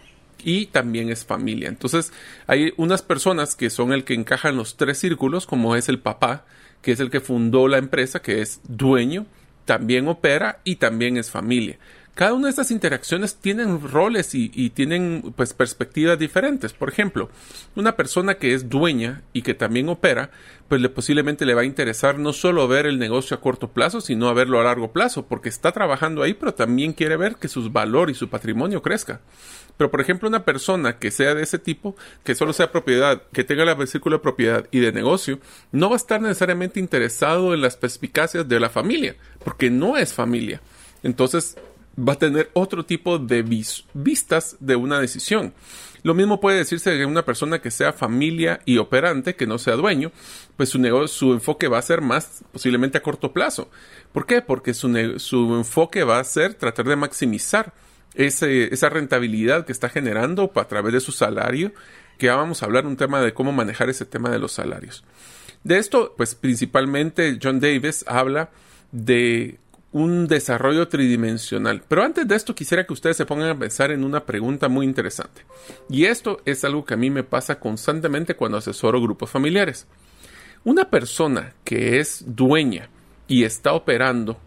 y 0.42 0.66
también 0.66 1.10
es 1.10 1.26
familia. 1.26 1.68
Entonces 1.68 2.12
hay 2.46 2.72
unas 2.78 3.02
personas 3.02 3.54
que 3.54 3.68
son 3.68 3.92
el 3.92 4.04
que 4.04 4.14
encajan 4.14 4.56
los 4.56 4.76
tres 4.76 4.98
círculos, 4.98 5.46
como 5.46 5.76
es 5.76 5.88
el 5.90 5.98
papá, 5.98 6.46
que 6.80 6.92
es 6.92 7.00
el 7.00 7.10
que 7.10 7.20
fundó 7.20 7.68
la 7.68 7.78
empresa, 7.78 8.22
que 8.22 8.40
es 8.40 8.60
dueño, 8.66 9.26
también 9.66 10.08
opera 10.08 10.60
y 10.64 10.76
también 10.76 11.18
es 11.18 11.30
familia. 11.30 11.78
Cada 12.14 12.34
una 12.34 12.44
de 12.44 12.50
estas 12.50 12.70
interacciones 12.70 13.36
tienen 13.36 13.80
roles 13.88 14.34
y, 14.34 14.50
y, 14.54 14.70
tienen 14.70 15.32
pues 15.34 15.54
perspectivas 15.54 16.18
diferentes. 16.18 16.74
Por 16.74 16.90
ejemplo, 16.90 17.30
una 17.74 17.96
persona 17.96 18.34
que 18.34 18.52
es 18.52 18.68
dueña 18.68 19.22
y 19.32 19.40
que 19.40 19.54
también 19.54 19.88
opera, 19.88 20.30
pues 20.68 20.82
le, 20.82 20.90
posiblemente 20.90 21.46
le 21.46 21.54
va 21.54 21.62
a 21.62 21.64
interesar 21.64 22.18
no 22.18 22.34
solo 22.34 22.68
ver 22.68 22.84
el 22.84 22.98
negocio 22.98 23.34
a 23.34 23.40
corto 23.40 23.68
plazo, 23.68 24.02
sino 24.02 24.28
a 24.28 24.34
verlo 24.34 24.60
a 24.60 24.64
largo 24.64 24.92
plazo, 24.92 25.26
porque 25.26 25.48
está 25.48 25.72
trabajando 25.72 26.22
ahí, 26.22 26.34
pero 26.34 26.52
también 26.52 26.92
quiere 26.92 27.16
ver 27.16 27.36
que 27.36 27.48
su 27.48 27.70
valor 27.70 28.10
y 28.10 28.14
su 28.14 28.28
patrimonio 28.28 28.82
crezca. 28.82 29.20
Pero, 29.76 29.90
por 29.90 30.00
ejemplo, 30.00 30.28
una 30.28 30.44
persona 30.44 30.98
que 30.98 31.10
sea 31.10 31.34
de 31.34 31.42
ese 31.42 31.58
tipo, 31.58 31.96
que 32.24 32.34
solo 32.34 32.52
sea 32.52 32.72
propiedad, 32.72 33.22
que 33.32 33.44
tenga 33.44 33.64
el 33.64 33.74
versículo 33.74 34.18
de 34.18 34.22
propiedad 34.22 34.66
y 34.70 34.80
de 34.80 34.92
negocio, 34.92 35.40
no 35.72 35.88
va 35.88 35.96
a 35.96 35.96
estar 35.96 36.20
necesariamente 36.20 36.78
interesado 36.78 37.54
en 37.54 37.62
las 37.62 37.76
perspicacias 37.76 38.46
de 38.48 38.60
la 38.60 38.68
familia, 38.68 39.16
porque 39.42 39.70
no 39.70 39.96
es 39.96 40.12
familia. 40.12 40.60
Entonces, 41.02 41.56
va 41.98 42.14
a 42.14 42.18
tener 42.18 42.50
otro 42.54 42.84
tipo 42.84 43.18
de 43.18 43.42
vistas 43.94 44.56
de 44.60 44.76
una 44.76 45.00
decisión. 45.00 45.52
Lo 46.02 46.14
mismo 46.14 46.40
puede 46.40 46.58
decirse 46.58 46.90
de 46.90 47.06
una 47.06 47.24
persona 47.24 47.60
que 47.60 47.70
sea 47.70 47.92
familia 47.92 48.60
y 48.64 48.78
operante, 48.78 49.36
que 49.36 49.46
no 49.46 49.58
sea 49.58 49.76
dueño, 49.76 50.10
pues 50.56 50.70
su, 50.70 50.78
negocio, 50.78 51.08
su 51.08 51.32
enfoque 51.32 51.68
va 51.68 51.78
a 51.78 51.82
ser 51.82 52.00
más 52.00 52.42
posiblemente 52.50 52.98
a 52.98 53.02
corto 53.02 53.32
plazo. 53.32 53.70
¿Por 54.12 54.26
qué? 54.26 54.42
Porque 54.42 54.74
su, 54.74 55.18
su 55.18 55.54
enfoque 55.54 56.02
va 56.02 56.18
a 56.18 56.24
ser 56.24 56.54
tratar 56.54 56.86
de 56.86 56.96
maximizar 56.96 57.72
esa 58.14 58.88
rentabilidad 58.88 59.64
que 59.64 59.72
está 59.72 59.88
generando 59.88 60.50
a 60.54 60.64
través 60.64 60.92
de 60.92 61.00
su 61.00 61.12
salario, 61.12 61.72
que 62.18 62.26
ya 62.26 62.36
vamos 62.36 62.62
a 62.62 62.66
hablar 62.66 62.86
un 62.86 62.96
tema 62.96 63.20
de 63.20 63.32
cómo 63.32 63.52
manejar 63.52 63.88
ese 63.88 64.04
tema 64.04 64.28
de 64.30 64.38
los 64.38 64.52
salarios. 64.52 65.04
De 65.64 65.78
esto, 65.78 66.14
pues 66.16 66.34
principalmente 66.34 67.38
John 67.40 67.60
Davis 67.60 68.04
habla 68.08 68.50
de 68.90 69.60
un 69.92 70.26
desarrollo 70.26 70.88
tridimensional. 70.88 71.82
Pero 71.86 72.02
antes 72.02 72.26
de 72.26 72.34
esto 72.34 72.54
quisiera 72.54 72.86
que 72.86 72.94
ustedes 72.94 73.16
se 73.16 73.26
pongan 73.26 73.50
a 73.50 73.58
pensar 73.58 73.90
en 73.90 74.04
una 74.04 74.24
pregunta 74.24 74.68
muy 74.68 74.86
interesante. 74.86 75.42
Y 75.88 76.06
esto 76.06 76.40
es 76.44 76.64
algo 76.64 76.84
que 76.84 76.94
a 76.94 76.96
mí 76.96 77.10
me 77.10 77.24
pasa 77.24 77.60
constantemente 77.60 78.34
cuando 78.34 78.58
asesoro 78.58 79.00
grupos 79.00 79.30
familiares. 79.30 79.86
Una 80.64 80.88
persona 80.88 81.52
que 81.64 82.00
es 82.00 82.24
dueña 82.26 82.88
y 83.28 83.44
está 83.44 83.74
operando 83.74 84.38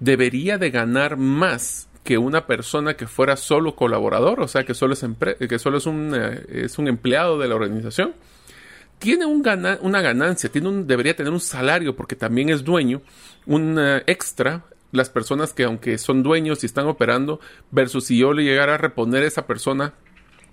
debería 0.00 0.58
de 0.58 0.70
ganar 0.70 1.16
más 1.16 1.88
que 2.04 2.18
una 2.18 2.46
persona 2.46 2.94
que 2.94 3.08
fuera 3.08 3.36
solo 3.36 3.74
colaborador, 3.74 4.40
o 4.40 4.48
sea, 4.48 4.64
que 4.64 4.74
solo 4.74 4.94
es, 4.94 5.04
que 5.48 5.58
solo 5.58 5.78
es, 5.78 5.86
un, 5.86 6.14
eh, 6.14 6.46
es 6.64 6.78
un 6.78 6.86
empleado 6.86 7.38
de 7.38 7.48
la 7.48 7.56
organización. 7.56 8.14
Tiene 8.98 9.26
un 9.26 9.42
una 9.82 10.00
ganancia, 10.00 10.48
tiene 10.48 10.84
debería 10.84 11.14
tener 11.14 11.32
un 11.32 11.40
salario 11.40 11.94
porque 11.96 12.16
también 12.16 12.48
es 12.48 12.64
dueño, 12.64 13.02
un 13.44 13.76
eh, 13.78 14.04
extra 14.06 14.64
las 14.92 15.10
personas 15.10 15.52
que 15.52 15.64
aunque 15.64 15.98
son 15.98 16.22
dueños 16.22 16.62
y 16.62 16.66
están 16.66 16.86
operando, 16.86 17.40
versus 17.70 18.04
si 18.04 18.18
yo 18.18 18.32
le 18.32 18.44
llegara 18.44 18.74
a 18.74 18.78
reponer 18.78 19.22
esa 19.22 19.46
persona, 19.46 19.94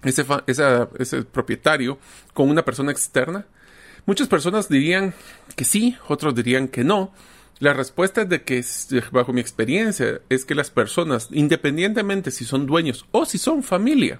ese, 0.04 0.26
ese 0.48 1.24
propietario, 1.24 1.98
con 2.34 2.50
una 2.50 2.66
persona 2.66 2.92
externa. 2.92 3.46
Muchas 4.06 4.28
personas 4.28 4.68
dirían 4.68 5.14
que 5.56 5.64
sí, 5.64 5.98
otros 6.08 6.36
dirían 6.36 6.68
que 6.68 6.84
no. 6.84 7.14
La 7.60 7.74
respuesta 7.74 8.24
es 8.24 8.30
de 8.30 8.42
que, 8.44 8.66
bajo 9.12 9.32
mi 9.32 9.40
experiencia, 9.40 10.20
es 10.30 10.44
que 10.44 10.56
las 10.56 10.70
personas, 10.70 11.30
independientemente 11.32 12.32
si 12.32 12.44
son 12.44 12.66
dueños 12.66 13.06
o 13.12 13.26
si 13.26 13.38
son 13.38 13.64
familia, 13.64 14.20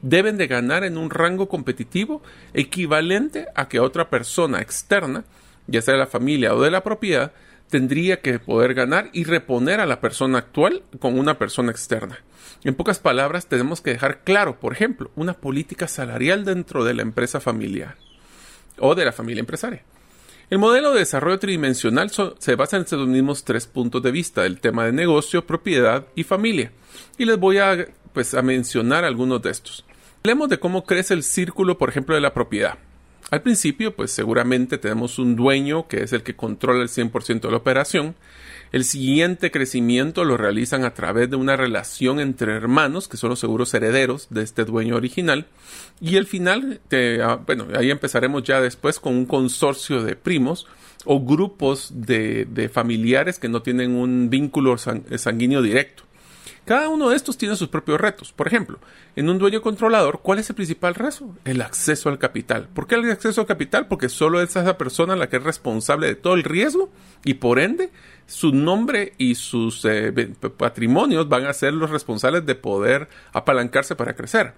deben 0.00 0.38
de 0.38 0.46
ganar 0.46 0.84
en 0.84 0.96
un 0.96 1.10
rango 1.10 1.48
competitivo 1.48 2.22
equivalente 2.54 3.46
a 3.54 3.68
que 3.68 3.80
otra 3.80 4.08
persona 4.08 4.60
externa, 4.60 5.24
ya 5.66 5.82
sea 5.82 5.94
de 5.94 6.00
la 6.00 6.06
familia 6.06 6.54
o 6.54 6.62
de 6.62 6.70
la 6.70 6.82
propiedad, 6.82 7.32
tendría 7.68 8.20
que 8.20 8.38
poder 8.38 8.74
ganar 8.74 9.10
y 9.12 9.24
reponer 9.24 9.80
a 9.80 9.86
la 9.86 10.00
persona 10.00 10.38
actual 10.38 10.82
con 10.98 11.18
una 11.18 11.38
persona 11.38 11.70
externa. 11.70 12.18
En 12.64 12.74
pocas 12.74 12.98
palabras, 12.98 13.46
tenemos 13.46 13.80
que 13.80 13.92
dejar 13.92 14.24
claro, 14.24 14.58
por 14.58 14.72
ejemplo, 14.72 15.10
una 15.14 15.34
política 15.34 15.86
salarial 15.86 16.44
dentro 16.44 16.84
de 16.84 16.94
la 16.94 17.02
empresa 17.02 17.40
familiar 17.40 17.96
o 18.78 18.94
de 18.94 19.04
la 19.04 19.12
familia 19.12 19.40
empresaria. 19.40 19.84
El 20.50 20.58
modelo 20.58 20.92
de 20.92 21.00
desarrollo 21.00 21.38
tridimensional 21.38 22.10
se 22.10 22.54
basa 22.54 22.76
en 22.76 22.82
estos 22.82 23.06
mismos 23.06 23.44
tres 23.44 23.66
puntos 23.66 24.02
de 24.02 24.10
vista, 24.10 24.46
el 24.46 24.60
tema 24.60 24.86
de 24.86 24.92
negocio, 24.92 25.46
propiedad 25.46 26.06
y 26.14 26.24
familia. 26.24 26.72
Y 27.18 27.26
les 27.26 27.38
voy 27.38 27.58
a, 27.58 27.86
pues, 28.14 28.32
a 28.32 28.40
mencionar 28.40 29.04
algunos 29.04 29.42
de 29.42 29.50
estos. 29.50 29.84
Hablemos 30.24 30.48
de 30.48 30.58
cómo 30.58 30.84
crece 30.84 31.12
el 31.12 31.22
círculo, 31.22 31.76
por 31.76 31.90
ejemplo, 31.90 32.14
de 32.14 32.22
la 32.22 32.32
propiedad. 32.32 32.78
Al 33.30 33.42
principio, 33.42 33.94
pues 33.94 34.10
seguramente 34.10 34.78
tenemos 34.78 35.18
un 35.18 35.36
dueño 35.36 35.86
que 35.86 36.02
es 36.02 36.12
el 36.12 36.22
que 36.22 36.34
controla 36.34 36.82
el 36.82 36.88
100% 36.88 37.40
de 37.40 37.50
la 37.50 37.58
operación. 37.58 38.14
El 38.72 38.84
siguiente 38.84 39.50
crecimiento 39.50 40.24
lo 40.24 40.36
realizan 40.36 40.84
a 40.84 40.94
través 40.94 41.30
de 41.30 41.36
una 41.36 41.56
relación 41.56 42.20
entre 42.20 42.54
hermanos, 42.54 43.08
que 43.08 43.16
son 43.16 43.30
los 43.30 43.38
seguros 43.38 43.72
herederos 43.74 44.28
de 44.30 44.42
este 44.42 44.64
dueño 44.64 44.96
original. 44.96 45.46
Y 46.00 46.16
el 46.16 46.26
final, 46.26 46.80
ah, 47.22 47.40
bueno, 47.46 47.66
ahí 47.76 47.90
empezaremos 47.90 48.42
ya 48.42 48.60
después 48.60 48.98
con 48.98 49.14
un 49.14 49.26
consorcio 49.26 50.02
de 50.02 50.16
primos 50.16 50.66
o 51.04 51.20
grupos 51.20 51.90
de, 51.94 52.46
de 52.46 52.68
familiares 52.68 53.38
que 53.38 53.48
no 53.48 53.62
tienen 53.62 53.94
un 53.94 54.28
vínculo 54.30 54.76
sanguíneo 54.78 55.62
directo. 55.62 56.07
Cada 56.68 56.90
uno 56.90 57.08
de 57.08 57.16
estos 57.16 57.38
tiene 57.38 57.56
sus 57.56 57.68
propios 57.68 57.98
retos. 57.98 58.30
Por 58.30 58.46
ejemplo, 58.46 58.78
en 59.16 59.30
un 59.30 59.38
dueño 59.38 59.62
controlador, 59.62 60.20
¿cuál 60.20 60.38
es 60.38 60.50
el 60.50 60.54
principal 60.54 60.94
reto? 60.94 61.34
El 61.46 61.62
acceso 61.62 62.10
al 62.10 62.18
capital. 62.18 62.68
¿Por 62.74 62.86
qué 62.86 62.96
el 62.96 63.10
acceso 63.10 63.40
al 63.40 63.46
capital? 63.46 63.88
Porque 63.88 64.10
solo 64.10 64.42
es 64.42 64.50
esa 64.50 64.76
persona 64.76 65.16
la 65.16 65.30
que 65.30 65.38
es 65.38 65.42
responsable 65.42 66.08
de 66.08 66.14
todo 66.14 66.34
el 66.34 66.44
riesgo 66.44 66.90
y 67.24 67.34
por 67.34 67.58
ende 67.58 67.90
su 68.26 68.52
nombre 68.52 69.14
y 69.16 69.36
sus 69.36 69.82
eh, 69.86 70.12
patrimonios 70.58 71.26
van 71.30 71.46
a 71.46 71.54
ser 71.54 71.72
los 71.72 71.88
responsables 71.88 72.44
de 72.44 72.54
poder 72.54 73.08
apalancarse 73.32 73.96
para 73.96 74.14
crecer. 74.14 74.52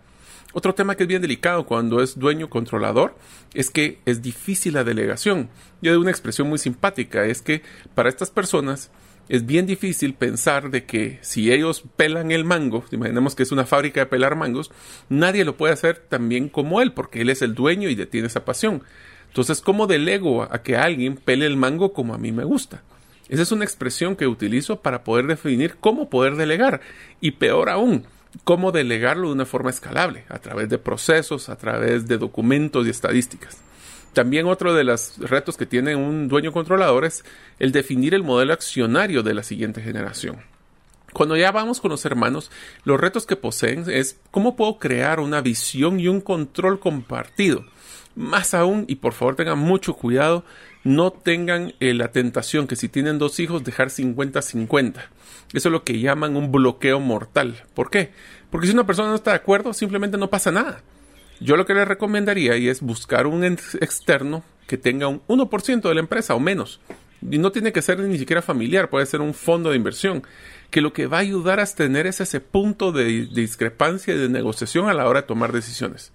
Otro 0.53 0.75
tema 0.75 0.97
que 0.97 1.05
es 1.05 1.09
bien 1.09 1.23
delicado 1.23 1.65
cuando 1.65 2.03
es 2.03 2.19
dueño 2.19 2.51
controlador 2.51 3.15
es 3.55 3.71
que 3.71 4.01
es 4.05 4.21
difícil 4.21 4.75
la 4.75 4.83
delegación. 4.83 5.49
Yo 5.81 5.93
de 5.93 5.99
una 5.99 6.11
expresión 6.11 6.49
muy 6.49 6.59
simpática 6.59 7.25
es 7.25 7.41
que 7.41 7.63
para 7.95 8.09
estas 8.09 8.33
personas 8.33 8.91
es 9.31 9.47
bien 9.47 9.65
difícil 9.65 10.15
pensar 10.15 10.71
de 10.71 10.85
que 10.85 11.21
si 11.23 11.53
ellos 11.53 11.85
pelan 11.95 12.33
el 12.33 12.45
mango, 12.45 12.85
imaginemos 12.91 13.37
que 13.37 13.45
es 13.45 13.53
una 13.53 13.65
fábrica 13.65 14.01
de 14.01 14.07
pelar 14.07 14.35
mangos, 14.35 14.73
nadie 15.09 15.45
lo 15.45 15.57
puede 15.57 15.73
hacer 15.73 15.99
tan 15.99 16.29
bien 16.29 16.49
como 16.49 16.83
él, 16.83 16.93
porque 16.93 17.21
él 17.21 17.31
es 17.31 17.41
el 17.41 17.55
dueño 17.55 17.89
y 17.89 17.95
tiene 18.07 18.27
esa 18.27 18.45
pasión. 18.45 18.83
Entonces, 19.29 19.61
¿cómo 19.61 19.87
delego 19.87 20.43
a 20.43 20.65
que 20.65 20.77
alguien 20.77 21.15
pele 21.15 21.47
el 21.47 21.57
mango 21.57 21.93
como 21.93 22.13
a 22.13 22.19
mí 22.19 22.33
me 22.33 22.43
gusta? 22.43 22.83
Esa 23.29 23.43
es 23.43 23.53
una 23.53 23.65
expresión 23.65 24.17
que 24.17 24.27
utilizo 24.27 24.81
para 24.81 25.05
poder 25.05 25.29
definir 25.29 25.77
cómo 25.79 26.11
poder 26.11 26.35
delegar. 26.35 26.81
Y 27.21 27.31
peor 27.31 27.69
aún, 27.69 28.07
cómo 28.43 28.73
delegarlo 28.73 29.29
de 29.29 29.35
una 29.35 29.47
forma 29.47 29.71
escalable, 29.71 30.25
a 30.29 30.41
través 30.41 30.69
de 30.69 30.79
procesos, 30.79 31.49
a 31.49 31.55
través 31.57 32.09
de 32.09 32.19
documentos 32.19 32.85
y 32.85 32.91
estadísticas. 32.91 33.59
También 34.13 34.47
otro 34.47 34.75
de 34.75 34.85
los 34.85 35.19
retos 35.19 35.57
que 35.57 35.67
tiene 35.67 35.95
un 35.95 36.29
dueño 36.29 36.53
controlador 36.53 37.05
es 37.05 37.25
el 37.59 37.73
definir 37.73 38.15
el 38.15 38.25
modelo 38.25 38.53
accionario 38.53 39.23
de 39.23 39.35
la 39.35 39.43
siguiente 39.43 39.83
generación. 39.83 40.39
Cuando 41.13 41.37
ya 41.37 41.51
vamos 41.53 41.81
con 41.81 41.91
los 41.91 42.05
hermanos, 42.05 42.51
los 42.85 43.01
retos 43.01 43.27
que 43.27 43.37
poseen 43.37 43.85
es 43.89 44.19
cómo 44.31 44.57
puedo 44.57 44.79
crear 44.79 45.21
una 45.21 45.41
visión 45.41 45.99
y 45.99 46.09
un 46.09 46.21
control 46.21 46.79
compartido. 46.79 47.65
Más 48.15 48.55
aún, 48.55 48.85
y 48.89 48.97
por 48.97 49.13
favor 49.13 49.37
tengan 49.37 49.59
mucho 49.59 49.95
cuidado, 49.95 50.45
no 50.85 51.13
tengan 51.13 51.75
eh, 51.81 51.95
la 51.95 52.09
tentación 52.09 52.67
que 52.67 52.77
si 52.77 52.89
tienen 52.89 53.19
dos 53.19 53.39
hijos 53.41 53.65
dejar 53.65 53.89
50-50. 53.89 54.95
Eso 55.53 55.69
es 55.69 55.73
lo 55.73 55.85
que 55.85 56.01
llaman 56.01 56.37
un 56.37 56.53
bloqueo 56.53 57.01
mortal. 57.01 57.63
¿Por 57.75 57.91
qué? 57.91 58.13
Porque 58.51 58.67
si 58.67 58.73
una 58.73 58.87
persona 58.87 59.09
no 59.09 59.15
está 59.15 59.31
de 59.31 59.37
acuerdo, 59.37 59.73
simplemente 59.73 60.17
no 60.17 60.31
pasa 60.31 60.51
nada. 60.51 60.83
Yo 61.41 61.57
lo 61.57 61.65
que 61.65 61.75
le 61.75 61.87
recomendaría 61.87 62.55
es 62.55 62.83
buscar 62.83 63.27
un 63.27 63.45
externo 63.45 64.45
que 64.67 64.77
tenga 64.77 65.09
un 65.09 65.23
1% 65.27 65.81
de 65.81 65.95
la 65.95 66.01
empresa 66.01 66.35
o 66.35 66.41
menos. 66.41 66.81
Y 67.29 67.39
no 67.39 67.51
tiene 67.51 67.73
que 67.73 67.83
ser 67.83 67.99
ni 67.99 68.19
siquiera 68.19 68.43
familiar, 68.43 68.89
puede 68.91 69.07
ser 69.07 69.21
un 69.21 69.35
fondo 69.35 69.71
de 69.71 69.77
inversión, 69.77 70.23
que 70.71 70.81
lo 70.81 70.93
que 70.93 71.07
va 71.07 71.19
a 71.19 71.21
ayudar 71.21 71.59
a 71.59 71.67
tener 71.67 72.07
es 72.07 72.21
ese 72.21 72.41
punto 72.41 72.93
de 72.93 73.27
discrepancia 73.27 74.15
y 74.15 74.19
de 74.19 74.29
negociación 74.29 74.89
a 74.89 74.95
la 74.95 75.09
hora 75.09 75.23
de 75.23 75.27
tomar 75.27 75.53
decisiones. 75.53 76.13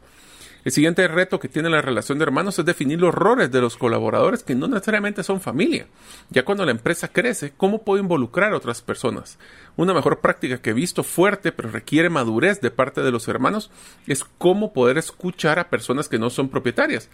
El 0.65 0.72
siguiente 0.72 1.07
reto 1.07 1.39
que 1.39 1.48
tiene 1.48 1.69
la 1.69 1.84
relación 1.84 2.17
de 2.17 2.24
hermanos 2.24 2.57
es 2.57 2.65
definir 2.65 3.00
los 3.00 3.13
roles 3.13 3.51
de 3.51 3.62
los 3.62 3.77
colaboradores 3.77 4.41
que 4.41 4.55
no 4.55 4.67
necesariamente 4.67 5.22
son 5.22 5.39
familia. 5.39 5.86
Ya 6.31 6.43
cuando 6.43 6.65
la 6.65 6.72
empresa 6.72 7.07
crece, 7.07 7.53
¿cómo 7.55 7.84
puedo 7.84 8.01
involucrar 8.01 8.51
a 8.51 8.57
otras 8.57 8.81
personas? 8.81 9.38
Una 9.75 9.93
mejor 9.93 10.22
práctica 10.22 10.57
que 10.57 10.72
he 10.72 10.74
visto 10.74 11.03
fuerte, 11.03 11.51
pero 11.51 11.69
requiere 11.69 12.10
madurez 12.10 12.62
de 12.62 12.72
parte 12.72 13.01
de 13.01 13.12
los 13.12 13.27
hermanos, 13.27 13.69
es 14.07 14.24
cómo 14.24 14.74
poder 14.74 14.98
escuchar 14.98 15.60
a 15.60 15.69
personas 15.69 16.10
que 16.10 16.17
no 16.17 16.31
son 16.31 16.50
propietarias 16.50 17.12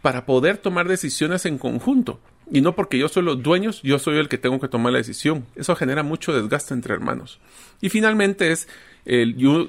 para 0.00 0.24
poder 0.24 0.56
tomar 0.56 0.88
decisiones 0.88 1.44
en 1.44 1.58
conjunto. 1.58 2.18
Y 2.50 2.62
no 2.62 2.74
porque 2.74 2.96
yo 2.96 3.08
soy 3.08 3.24
los 3.24 3.42
dueños, 3.42 3.82
yo 3.82 3.98
soy 3.98 4.16
el 4.16 4.30
que 4.30 4.38
tengo 4.38 4.58
que 4.58 4.68
tomar 4.68 4.92
la 4.92 4.98
decisión. 4.98 5.44
Eso 5.54 5.76
genera 5.76 6.02
mucho 6.02 6.32
desgaste 6.32 6.72
entre 6.72 6.94
hermanos. 6.94 7.40
Y 7.82 7.90
finalmente 7.90 8.52
es 8.52 8.68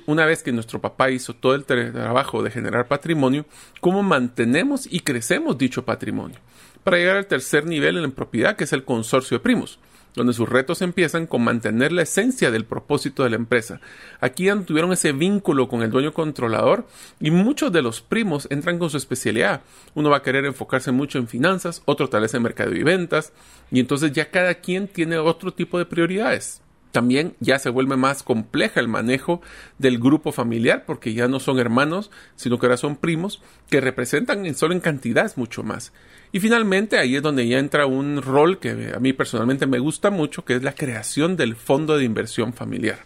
una 0.08 0.26
vez 0.26 0.42
que 0.42 0.52
nuestro 0.52 0.82
papá 0.82 1.12
hizo 1.12 1.36
todo 1.36 1.54
el 1.56 1.64
trabajo 1.66 2.42
de 2.42 2.52
generar 2.52 2.88
patrimonio, 2.88 3.46
cómo 3.82 4.02
mantenemos 4.04 4.88
y 4.92 5.02
crecemos 5.02 5.58
dicho 5.58 5.86
patrimonio. 5.86 6.40
Para 6.84 6.98
llegar 6.98 7.18
al 7.18 7.28
tercer 7.28 7.66
nivel 7.66 7.98
en 7.98 8.04
la 8.04 8.10
propiedad, 8.10 8.56
que 8.56 8.64
es 8.64 8.74
el 8.74 8.84
consorcio 8.84 9.38
de 9.38 9.44
primos. 9.44 9.80
donde 10.18 10.34
sus 10.34 10.50
retos 10.50 10.82
empiezan 10.82 11.28
con 11.28 11.44
mantener 11.44 11.92
la 11.92 12.02
esencia 12.02 12.50
del 12.50 12.66
propósito 12.66 13.24
de 13.24 13.30
la 13.30 13.36
empresa. 13.36 13.80
Aquí 14.20 14.48
tuvieron 14.66 14.92
ese 14.92 15.12
vínculo 15.12 15.70
con 15.70 15.84
el 15.84 15.92
dueño 15.92 16.12
controlador 16.12 16.88
y 17.20 17.30
muchos 17.30 17.72
de 17.72 17.84
los 17.84 18.02
primos 18.02 18.48
entran 18.50 18.80
con 18.80 18.90
su 18.90 18.98
especialidad. 18.98 19.62
Uno 19.94 20.10
va 20.10 20.18
a 20.18 20.24
querer 20.24 20.46
enfocarse 20.46 20.92
mucho 20.92 21.20
en 21.20 21.28
finanzas, 21.28 21.84
otro 21.86 22.10
tal 22.10 22.22
vez 22.22 22.34
en 22.34 22.42
mercado 22.42 22.76
y 22.76 22.82
ventas, 22.82 23.32
y 23.70 23.80
entonces 23.80 24.12
ya 24.12 24.32
cada 24.32 24.56
quien 24.56 24.88
tiene 24.88 25.20
otro 25.20 25.54
tipo 25.54 25.78
de 25.78 25.86
prioridades. 25.86 26.62
También 26.92 27.36
ya 27.40 27.60
se 27.60 27.70
vuelve 27.70 27.98
más 27.98 28.24
compleja 28.24 28.80
el 28.80 28.88
manejo 28.88 29.42
del 29.78 30.00
grupo 30.00 30.32
familiar 30.32 30.86
porque 30.86 31.14
ya 31.14 31.28
no 31.28 31.40
son 31.40 31.60
hermanos, 31.60 32.12
sino 32.36 32.58
que 32.58 32.66
ahora 32.66 32.78
son 32.78 32.96
primos 32.96 33.42
que 33.70 33.82
representan 33.82 34.54
solo 34.56 34.74
en 34.74 34.80
cantidades 34.80 35.38
mucho 35.38 35.64
más. 35.64 35.94
Y 36.32 36.40
finalmente 36.40 36.98
ahí 36.98 37.16
es 37.16 37.22
donde 37.22 37.48
ya 37.48 37.60
entra 37.60 37.86
un 37.86 38.22
rol 38.22 38.60
que 38.60 38.94
a 38.96 39.00
mí 39.00 39.14
personalmente 39.14 39.68
me 39.68 39.80
gusta 39.80 40.10
mucho, 40.10 40.44
que 40.44 40.56
es 40.56 40.64
la 40.64 40.74
creación 40.74 41.38
del 41.38 41.56
fondo 41.56 41.98
de 41.98 42.06
inversión 42.06 42.54
familiar. 42.54 43.00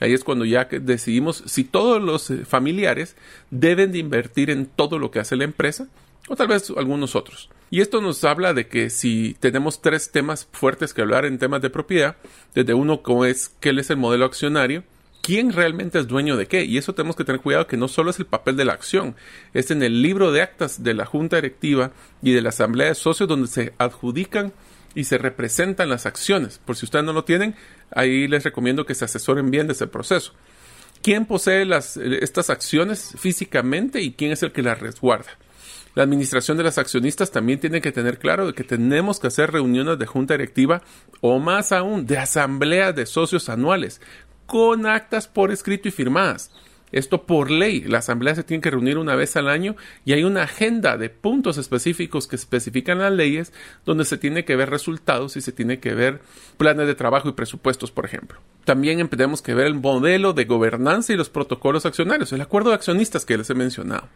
Ahí 0.00 0.12
es 0.12 0.24
cuando 0.24 0.44
ya 0.44 0.64
decidimos 0.64 1.44
si 1.46 1.64
todos 1.64 2.02
los 2.02 2.30
eh, 2.30 2.44
familiares 2.44 3.16
deben 3.50 3.92
de 3.92 3.98
invertir 3.98 4.50
en 4.50 4.66
todo 4.66 4.98
lo 4.98 5.10
que 5.10 5.20
hace 5.20 5.36
la 5.36 5.44
empresa 5.44 5.86
o 6.28 6.36
tal 6.36 6.48
vez 6.48 6.72
algunos 6.76 7.14
otros. 7.14 7.48
Y 7.74 7.80
esto 7.80 8.00
nos 8.00 8.22
habla 8.22 8.54
de 8.54 8.68
que 8.68 8.88
si 8.88 9.36
tenemos 9.40 9.82
tres 9.82 10.12
temas 10.12 10.46
fuertes 10.52 10.94
que 10.94 11.02
hablar 11.02 11.24
en 11.24 11.40
temas 11.40 11.60
de 11.60 11.70
propiedad, 11.70 12.14
desde 12.54 12.72
uno 12.72 13.02
como 13.02 13.24
es 13.24 13.50
qué 13.58 13.70
es 13.70 13.90
el 13.90 13.96
modelo 13.96 14.26
accionario, 14.26 14.84
quién 15.22 15.52
realmente 15.52 15.98
es 15.98 16.06
dueño 16.06 16.36
de 16.36 16.46
qué. 16.46 16.62
Y 16.62 16.78
eso 16.78 16.94
tenemos 16.94 17.16
que 17.16 17.24
tener 17.24 17.40
cuidado 17.40 17.66
que 17.66 17.76
no 17.76 17.88
solo 17.88 18.12
es 18.12 18.20
el 18.20 18.26
papel 18.26 18.56
de 18.56 18.64
la 18.64 18.74
acción, 18.74 19.16
es 19.54 19.72
en 19.72 19.82
el 19.82 20.02
libro 20.02 20.30
de 20.30 20.42
actas 20.42 20.84
de 20.84 20.94
la 20.94 21.04
junta 21.04 21.34
directiva 21.34 21.90
y 22.22 22.30
de 22.30 22.42
la 22.42 22.50
asamblea 22.50 22.86
de 22.86 22.94
socios 22.94 23.28
donde 23.28 23.48
se 23.48 23.72
adjudican 23.78 24.52
y 24.94 25.02
se 25.02 25.18
representan 25.18 25.88
las 25.88 26.06
acciones. 26.06 26.60
Por 26.64 26.76
si 26.76 26.84
ustedes 26.84 27.04
no 27.04 27.12
lo 27.12 27.24
tienen, 27.24 27.56
ahí 27.90 28.28
les 28.28 28.44
recomiendo 28.44 28.86
que 28.86 28.94
se 28.94 29.06
asesoren 29.06 29.50
bien 29.50 29.66
de 29.66 29.72
ese 29.72 29.88
proceso. 29.88 30.32
¿Quién 31.02 31.26
posee 31.26 31.64
las, 31.64 31.96
estas 31.96 32.50
acciones 32.50 33.16
físicamente 33.18 34.00
y 34.00 34.12
quién 34.12 34.30
es 34.30 34.44
el 34.44 34.52
que 34.52 34.62
las 34.62 34.78
resguarda? 34.78 35.36
La 35.94 36.02
administración 36.02 36.56
de 36.56 36.64
las 36.64 36.78
accionistas 36.78 37.30
también 37.30 37.60
tiene 37.60 37.80
que 37.80 37.92
tener 37.92 38.18
claro 38.18 38.46
de 38.48 38.52
que 38.52 38.64
tenemos 38.64 39.20
que 39.20 39.28
hacer 39.28 39.52
reuniones 39.52 39.98
de 39.98 40.06
junta 40.06 40.34
directiva 40.34 40.82
o 41.20 41.38
más 41.38 41.70
aún 41.70 42.06
de 42.06 42.18
asambleas 42.18 42.94
de 42.96 43.06
socios 43.06 43.48
anuales 43.48 44.00
con 44.46 44.86
actas 44.86 45.28
por 45.28 45.52
escrito 45.52 45.88
y 45.88 45.92
firmadas. 45.92 46.50
Esto 46.94 47.26
por 47.26 47.50
ley. 47.50 47.80
La 47.80 47.98
asamblea 47.98 48.36
se 48.36 48.44
tiene 48.44 48.60
que 48.60 48.70
reunir 48.70 48.98
una 48.98 49.16
vez 49.16 49.36
al 49.36 49.48
año 49.48 49.74
y 50.04 50.12
hay 50.12 50.22
una 50.22 50.44
agenda 50.44 50.96
de 50.96 51.10
puntos 51.10 51.58
específicos 51.58 52.28
que 52.28 52.36
especifican 52.36 52.98
las 52.98 53.12
leyes 53.12 53.52
donde 53.84 54.04
se 54.04 54.16
tiene 54.16 54.44
que 54.44 54.54
ver 54.54 54.70
resultados 54.70 55.36
y 55.36 55.40
se 55.40 55.50
tiene 55.50 55.80
que 55.80 55.92
ver 55.92 56.20
planes 56.56 56.86
de 56.86 56.94
trabajo 56.94 57.28
y 57.28 57.32
presupuestos, 57.32 57.90
por 57.90 58.04
ejemplo. 58.04 58.38
También 58.64 59.08
tenemos 59.08 59.42
que 59.42 59.54
ver 59.54 59.66
el 59.66 59.74
modelo 59.74 60.34
de 60.34 60.44
gobernanza 60.44 61.12
y 61.12 61.16
los 61.16 61.30
protocolos 61.30 61.84
accionarios, 61.84 62.32
el 62.32 62.40
acuerdo 62.40 62.70
de 62.70 62.76
accionistas 62.76 63.24
que 63.24 63.38
les 63.38 63.50
he 63.50 63.54
mencionado. 63.54 64.08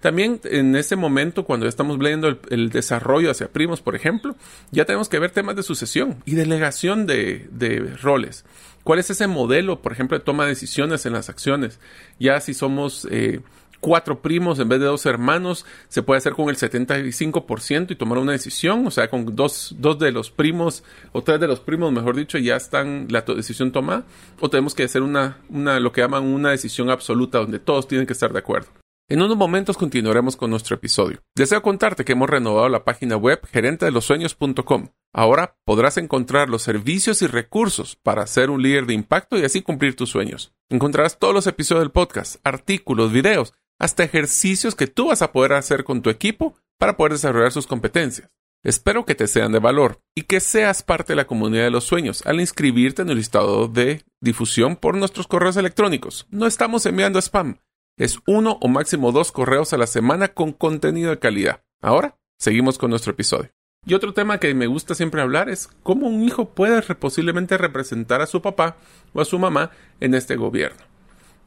También 0.00 0.40
en 0.44 0.76
ese 0.76 0.96
momento, 0.96 1.44
cuando 1.44 1.66
estamos 1.66 1.98
viendo 1.98 2.28
el, 2.50 2.70
desarrollo 2.70 3.30
hacia 3.30 3.48
primos, 3.48 3.80
por 3.80 3.96
ejemplo, 3.96 4.36
ya 4.70 4.84
tenemos 4.84 5.08
que 5.08 5.18
ver 5.18 5.30
temas 5.30 5.56
de 5.56 5.62
sucesión 5.62 6.22
y 6.24 6.34
delegación 6.34 7.06
de, 7.06 7.96
roles. 8.02 8.44
¿Cuál 8.84 9.00
es 9.00 9.10
ese 9.10 9.26
modelo, 9.26 9.82
por 9.82 9.92
ejemplo, 9.92 10.16
de 10.18 10.24
toma 10.24 10.44
de 10.44 10.50
decisiones 10.50 11.06
en 11.06 11.12
las 11.12 11.28
acciones? 11.28 11.80
Ya 12.20 12.40
si 12.40 12.54
somos 12.54 13.08
eh, 13.10 13.40
cuatro 13.80 14.20
primos 14.20 14.58
en 14.58 14.68
vez 14.68 14.80
de 14.80 14.86
dos 14.86 15.06
hermanos, 15.06 15.64
se 15.88 16.02
puede 16.02 16.18
hacer 16.18 16.34
con 16.34 16.48
el 16.48 16.56
75% 16.56 17.90
y 17.90 17.96
tomar 17.96 18.18
una 18.18 18.32
decisión, 18.32 18.86
o 18.86 18.90
sea, 18.90 19.08
con 19.08 19.34
dos, 19.34 19.74
dos 19.78 19.98
de 19.98 20.12
los 20.12 20.30
primos 20.30 20.84
o 21.12 21.22
tres 21.22 21.40
de 21.40 21.48
los 21.48 21.60
primos, 21.60 21.92
mejor 21.92 22.16
dicho, 22.16 22.38
ya 22.38 22.56
están 22.56 23.08
la 23.10 23.22
decisión 23.22 23.72
tomada, 23.72 24.04
o 24.40 24.50
tenemos 24.50 24.74
que 24.74 24.84
hacer 24.84 25.02
una, 25.02 25.38
una, 25.48 25.80
lo 25.80 25.92
que 25.92 26.00
llaman 26.00 26.24
una 26.24 26.50
decisión 26.50 26.90
absoluta 26.90 27.38
donde 27.38 27.58
todos 27.58 27.88
tienen 27.88 28.06
que 28.06 28.12
estar 28.12 28.32
de 28.32 28.38
acuerdo. 28.38 28.68
En 29.08 29.22
unos 29.22 29.36
momentos 29.36 29.76
continuaremos 29.76 30.34
con 30.34 30.50
nuestro 30.50 30.74
episodio. 30.74 31.22
Deseo 31.36 31.62
contarte 31.62 32.04
que 32.04 32.10
hemos 32.12 32.28
renovado 32.28 32.68
la 32.68 32.84
página 32.84 33.16
web 33.16 33.40
gerentedelosueños.com. 33.52 34.88
Ahora 35.12 35.56
podrás 35.64 35.96
encontrar 35.96 36.48
los 36.48 36.62
servicios 36.62 37.22
y 37.22 37.28
recursos 37.28 37.94
para 37.94 38.26
ser 38.26 38.50
un 38.50 38.62
líder 38.62 38.86
de 38.86 38.94
impacto 38.94 39.38
y 39.38 39.44
así 39.44 39.62
cumplir 39.62 39.94
tus 39.94 40.10
sueños. 40.10 40.52
Encontrarás 40.70 41.20
todos 41.20 41.32
los 41.32 41.46
episodios 41.46 41.84
del 41.84 41.92
podcast, 41.92 42.40
artículos, 42.42 43.12
videos, 43.12 43.54
hasta 43.78 44.02
ejercicios 44.02 44.74
que 44.74 44.88
tú 44.88 45.06
vas 45.06 45.22
a 45.22 45.30
poder 45.30 45.52
hacer 45.52 45.84
con 45.84 46.02
tu 46.02 46.10
equipo 46.10 46.56
para 46.76 46.96
poder 46.96 47.12
desarrollar 47.12 47.52
sus 47.52 47.68
competencias. 47.68 48.28
Espero 48.64 49.04
que 49.04 49.14
te 49.14 49.28
sean 49.28 49.52
de 49.52 49.60
valor 49.60 50.00
y 50.16 50.22
que 50.22 50.40
seas 50.40 50.82
parte 50.82 51.12
de 51.12 51.16
la 51.18 51.28
comunidad 51.28 51.62
de 51.62 51.70
los 51.70 51.84
sueños 51.84 52.26
al 52.26 52.40
inscribirte 52.40 53.02
en 53.02 53.10
el 53.10 53.18
listado 53.18 53.68
de 53.68 54.02
difusión 54.20 54.74
por 54.74 54.96
nuestros 54.96 55.28
correos 55.28 55.56
electrónicos. 55.56 56.26
No 56.30 56.48
estamos 56.48 56.84
enviando 56.86 57.20
spam 57.20 57.60
es 57.96 58.18
uno 58.26 58.58
o 58.60 58.68
máximo 58.68 59.10
dos 59.10 59.32
correos 59.32 59.72
a 59.72 59.78
la 59.78 59.86
semana 59.86 60.28
con 60.28 60.52
contenido 60.52 61.10
de 61.10 61.18
calidad. 61.18 61.62
Ahora, 61.80 62.16
seguimos 62.38 62.78
con 62.78 62.90
nuestro 62.90 63.12
episodio. 63.12 63.50
Y 63.86 63.94
otro 63.94 64.12
tema 64.12 64.38
que 64.38 64.52
me 64.52 64.66
gusta 64.66 64.94
siempre 64.94 65.22
hablar 65.22 65.48
es 65.48 65.68
cómo 65.82 66.08
un 66.08 66.22
hijo 66.22 66.50
puede 66.50 66.82
posiblemente 66.94 67.56
representar 67.56 68.20
a 68.20 68.26
su 68.26 68.42
papá 68.42 68.76
o 69.12 69.20
a 69.20 69.24
su 69.24 69.38
mamá 69.38 69.70
en 70.00 70.14
este 70.14 70.36
gobierno. 70.36 70.82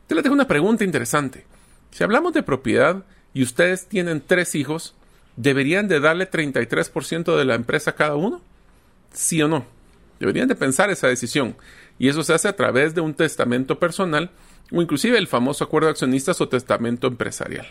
Te 0.08 0.16
le 0.16 0.24
tengo 0.24 0.34
una 0.34 0.48
pregunta 0.48 0.84
interesante. 0.84 1.46
Si 1.92 2.04
hablamos 2.04 2.34
de 2.34 2.42
propiedad 2.42 3.04
y 3.34 3.44
ustedes 3.44 3.88
tienen 3.88 4.24
tres 4.26 4.56
hijos, 4.56 4.96
¿deberían 5.36 5.88
de 5.88 6.00
darle 6.00 6.32
33% 6.32 7.38
de 7.38 7.46
la 7.46 7.56
empresa 7.56 7.92
a 7.92 7.96
cada 7.96 8.16
uno? 8.16 8.42
¿Sí 9.12 9.42
o 9.42 9.48
no? 9.48 9.66
Deberían 10.20 10.48
de 10.48 10.56
pensar 10.56 10.90
esa 10.90 11.08
decisión. 11.08 11.56
Y 12.00 12.08
eso 12.08 12.24
se 12.24 12.34
hace 12.34 12.48
a 12.48 12.56
través 12.56 12.96
de 12.96 13.02
un 13.02 13.14
testamento 13.14 13.78
personal 13.80 14.32
o 14.72 14.82
inclusive 14.82 15.18
el 15.18 15.28
famoso 15.28 15.64
acuerdo 15.64 15.88
de 15.88 15.92
accionistas 15.92 16.42
o 16.42 16.50
testamento 16.50 17.08
empresarial. 17.08 17.68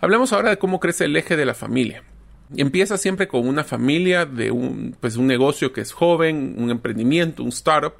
Hablemos 0.00 0.32
ahora 0.32 0.50
de 0.50 0.58
cómo 0.58 0.80
crece 0.80 1.04
el 1.04 1.16
eje 1.16 1.36
de 1.36 1.46
la 1.46 1.54
familia. 1.54 2.02
Empieza 2.56 2.98
siempre 2.98 3.28
con 3.28 3.46
una 3.46 3.64
familia 3.64 4.26
de 4.26 4.50
un, 4.50 4.96
pues 5.00 5.16
un 5.16 5.26
negocio 5.26 5.72
que 5.72 5.80
es 5.80 5.92
joven, 5.92 6.54
un 6.58 6.70
emprendimiento, 6.70 7.42
un 7.42 7.48
startup, 7.50 7.94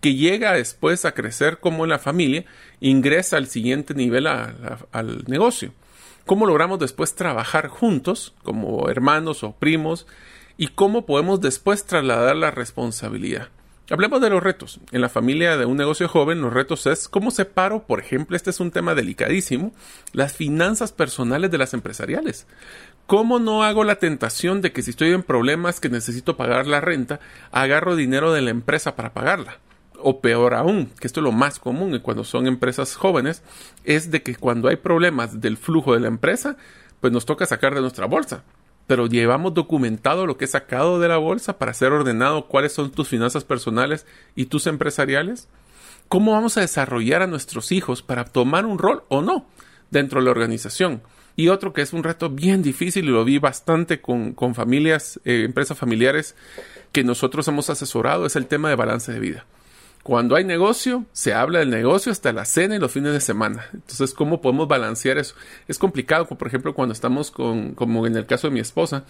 que 0.00 0.14
llega 0.14 0.52
después 0.52 1.04
a 1.04 1.12
crecer 1.12 1.58
como 1.60 1.86
la 1.86 1.98
familia, 1.98 2.44
ingresa 2.80 3.36
al 3.36 3.46
siguiente 3.46 3.94
nivel 3.94 4.26
al 4.26 5.24
negocio. 5.26 5.72
¿Cómo 6.26 6.46
logramos 6.46 6.78
después 6.78 7.14
trabajar 7.14 7.68
juntos 7.68 8.34
como 8.42 8.88
hermanos 8.88 9.44
o 9.44 9.52
primos? 9.52 10.06
¿Y 10.56 10.68
cómo 10.68 11.06
podemos 11.06 11.40
después 11.40 11.84
trasladar 11.84 12.36
la 12.36 12.50
responsabilidad? 12.50 13.48
Hablemos 13.90 14.22
de 14.22 14.30
los 14.30 14.42
retos. 14.42 14.80
En 14.92 15.02
la 15.02 15.10
familia 15.10 15.58
de 15.58 15.66
un 15.66 15.76
negocio 15.76 16.08
joven, 16.08 16.40
los 16.40 16.54
retos 16.54 16.86
es 16.86 17.06
cómo 17.06 17.30
separo, 17.30 17.82
por 17.82 18.00
ejemplo, 18.00 18.34
este 18.34 18.48
es 18.48 18.58
un 18.58 18.70
tema 18.70 18.94
delicadísimo, 18.94 19.74
las 20.14 20.32
finanzas 20.32 20.90
personales 20.90 21.50
de 21.50 21.58
las 21.58 21.74
empresariales. 21.74 22.46
¿Cómo 23.06 23.38
no 23.38 23.62
hago 23.62 23.84
la 23.84 23.96
tentación 23.96 24.62
de 24.62 24.72
que 24.72 24.80
si 24.80 24.88
estoy 24.88 25.10
en 25.10 25.22
problemas 25.22 25.80
que 25.80 25.90
necesito 25.90 26.38
pagar 26.38 26.66
la 26.66 26.80
renta, 26.80 27.20
agarro 27.52 27.94
dinero 27.94 28.32
de 28.32 28.40
la 28.40 28.50
empresa 28.50 28.96
para 28.96 29.12
pagarla? 29.12 29.58
O 29.98 30.22
peor 30.22 30.54
aún, 30.54 30.86
que 30.98 31.06
esto 31.06 31.20
es 31.20 31.24
lo 31.24 31.32
más 31.32 31.58
común 31.58 31.98
cuando 31.98 32.24
son 32.24 32.46
empresas 32.46 32.96
jóvenes, 32.96 33.42
es 33.84 34.10
de 34.10 34.22
que 34.22 34.34
cuando 34.34 34.68
hay 34.68 34.76
problemas 34.76 35.42
del 35.42 35.58
flujo 35.58 35.92
de 35.92 36.00
la 36.00 36.08
empresa, 36.08 36.56
pues 37.02 37.12
nos 37.12 37.26
toca 37.26 37.44
sacar 37.44 37.74
de 37.74 37.82
nuestra 37.82 38.06
bolsa 38.06 38.44
pero 38.86 39.06
llevamos 39.06 39.54
documentado 39.54 40.26
lo 40.26 40.36
que 40.36 40.44
he 40.44 40.48
sacado 40.48 41.00
de 41.00 41.08
la 41.08 41.16
bolsa 41.16 41.58
para 41.58 41.74
ser 41.74 41.92
ordenado 41.92 42.46
cuáles 42.46 42.72
son 42.72 42.90
tus 42.90 43.08
finanzas 43.08 43.44
personales 43.44 44.06
y 44.34 44.46
tus 44.46 44.66
empresariales? 44.66 45.48
¿Cómo 46.08 46.32
vamos 46.32 46.56
a 46.56 46.60
desarrollar 46.60 47.22
a 47.22 47.26
nuestros 47.26 47.72
hijos 47.72 48.02
para 48.02 48.24
tomar 48.24 48.66
un 48.66 48.78
rol 48.78 49.04
o 49.08 49.22
no 49.22 49.46
dentro 49.90 50.20
de 50.20 50.26
la 50.26 50.30
organización? 50.32 51.02
Y 51.36 51.48
otro 51.48 51.72
que 51.72 51.82
es 51.82 51.92
un 51.92 52.04
reto 52.04 52.30
bien 52.30 52.62
difícil 52.62 53.06
y 53.06 53.08
lo 53.08 53.24
vi 53.24 53.38
bastante 53.38 54.00
con, 54.00 54.34
familias, 54.54 55.20
eh, 55.24 55.42
empresas 55.44 55.76
familiares 55.76 56.36
que 56.92 57.02
nosotros 57.02 57.48
hemos 57.48 57.70
asesorado 57.70 58.26
es 58.26 58.36
el 58.36 58.46
tema 58.46 58.68
de 58.68 58.76
balance 58.76 59.12
de 59.12 59.18
vida. 59.18 59.46
Cuando 60.04 60.36
hay 60.36 60.44
negocio, 60.44 61.06
se 61.12 61.32
habla 61.32 61.60
del 61.60 61.70
negocio 61.70 62.12
hasta 62.12 62.30
la 62.34 62.44
cena 62.44 62.76
y 62.76 62.78
los 62.78 62.92
fines 62.92 63.14
de 63.14 63.20
semana. 63.20 63.64
Entonces, 63.72 64.12
¿cómo 64.12 64.42
podemos 64.42 64.68
balancear 64.68 65.16
eso? 65.16 65.34
Es 65.66 65.78
complicado, 65.78 66.26
por 66.26 66.46
ejemplo, 66.46 66.74
cuando 66.74 66.92
estamos 66.92 67.30
con, 67.30 67.72
como 67.72 68.06
en 68.06 68.14
el 68.14 68.26
caso 68.26 68.48
de 68.48 68.52
mi 68.52 68.60
esposa, 68.60 69.06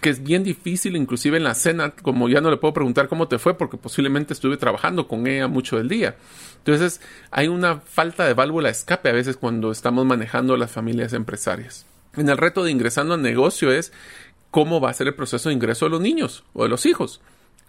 que 0.00 0.10
es 0.10 0.22
bien 0.22 0.44
difícil, 0.44 0.94
inclusive 0.94 1.38
en 1.38 1.42
la 1.42 1.56
cena, 1.56 1.90
como 1.90 2.28
ya 2.28 2.40
no 2.40 2.52
le 2.52 2.56
puedo 2.56 2.72
preguntar 2.72 3.08
cómo 3.08 3.26
te 3.26 3.40
fue, 3.40 3.58
porque 3.58 3.78
posiblemente 3.78 4.32
estuve 4.32 4.56
trabajando 4.56 5.08
con 5.08 5.26
ella 5.26 5.48
mucho 5.48 5.76
del 5.76 5.88
día. 5.88 6.14
Entonces, 6.58 7.00
hay 7.32 7.48
una 7.48 7.80
falta 7.80 8.24
de 8.24 8.34
válvula 8.34 8.68
de 8.68 8.72
escape 8.74 9.08
a 9.08 9.14
veces 9.14 9.36
cuando 9.36 9.72
estamos 9.72 10.06
manejando 10.06 10.56
las 10.56 10.70
familias 10.70 11.14
empresarias. 11.14 11.84
En 12.14 12.28
el 12.28 12.36
reto 12.36 12.62
de 12.62 12.70
ingresando 12.70 13.14
al 13.14 13.22
negocio 13.22 13.72
es 13.72 13.92
cómo 14.52 14.80
va 14.80 14.90
a 14.90 14.94
ser 14.94 15.08
el 15.08 15.16
proceso 15.16 15.48
de 15.48 15.56
ingreso 15.56 15.86
de 15.86 15.90
los 15.90 16.00
niños 16.00 16.44
o 16.52 16.62
de 16.62 16.68
los 16.68 16.86
hijos 16.86 17.20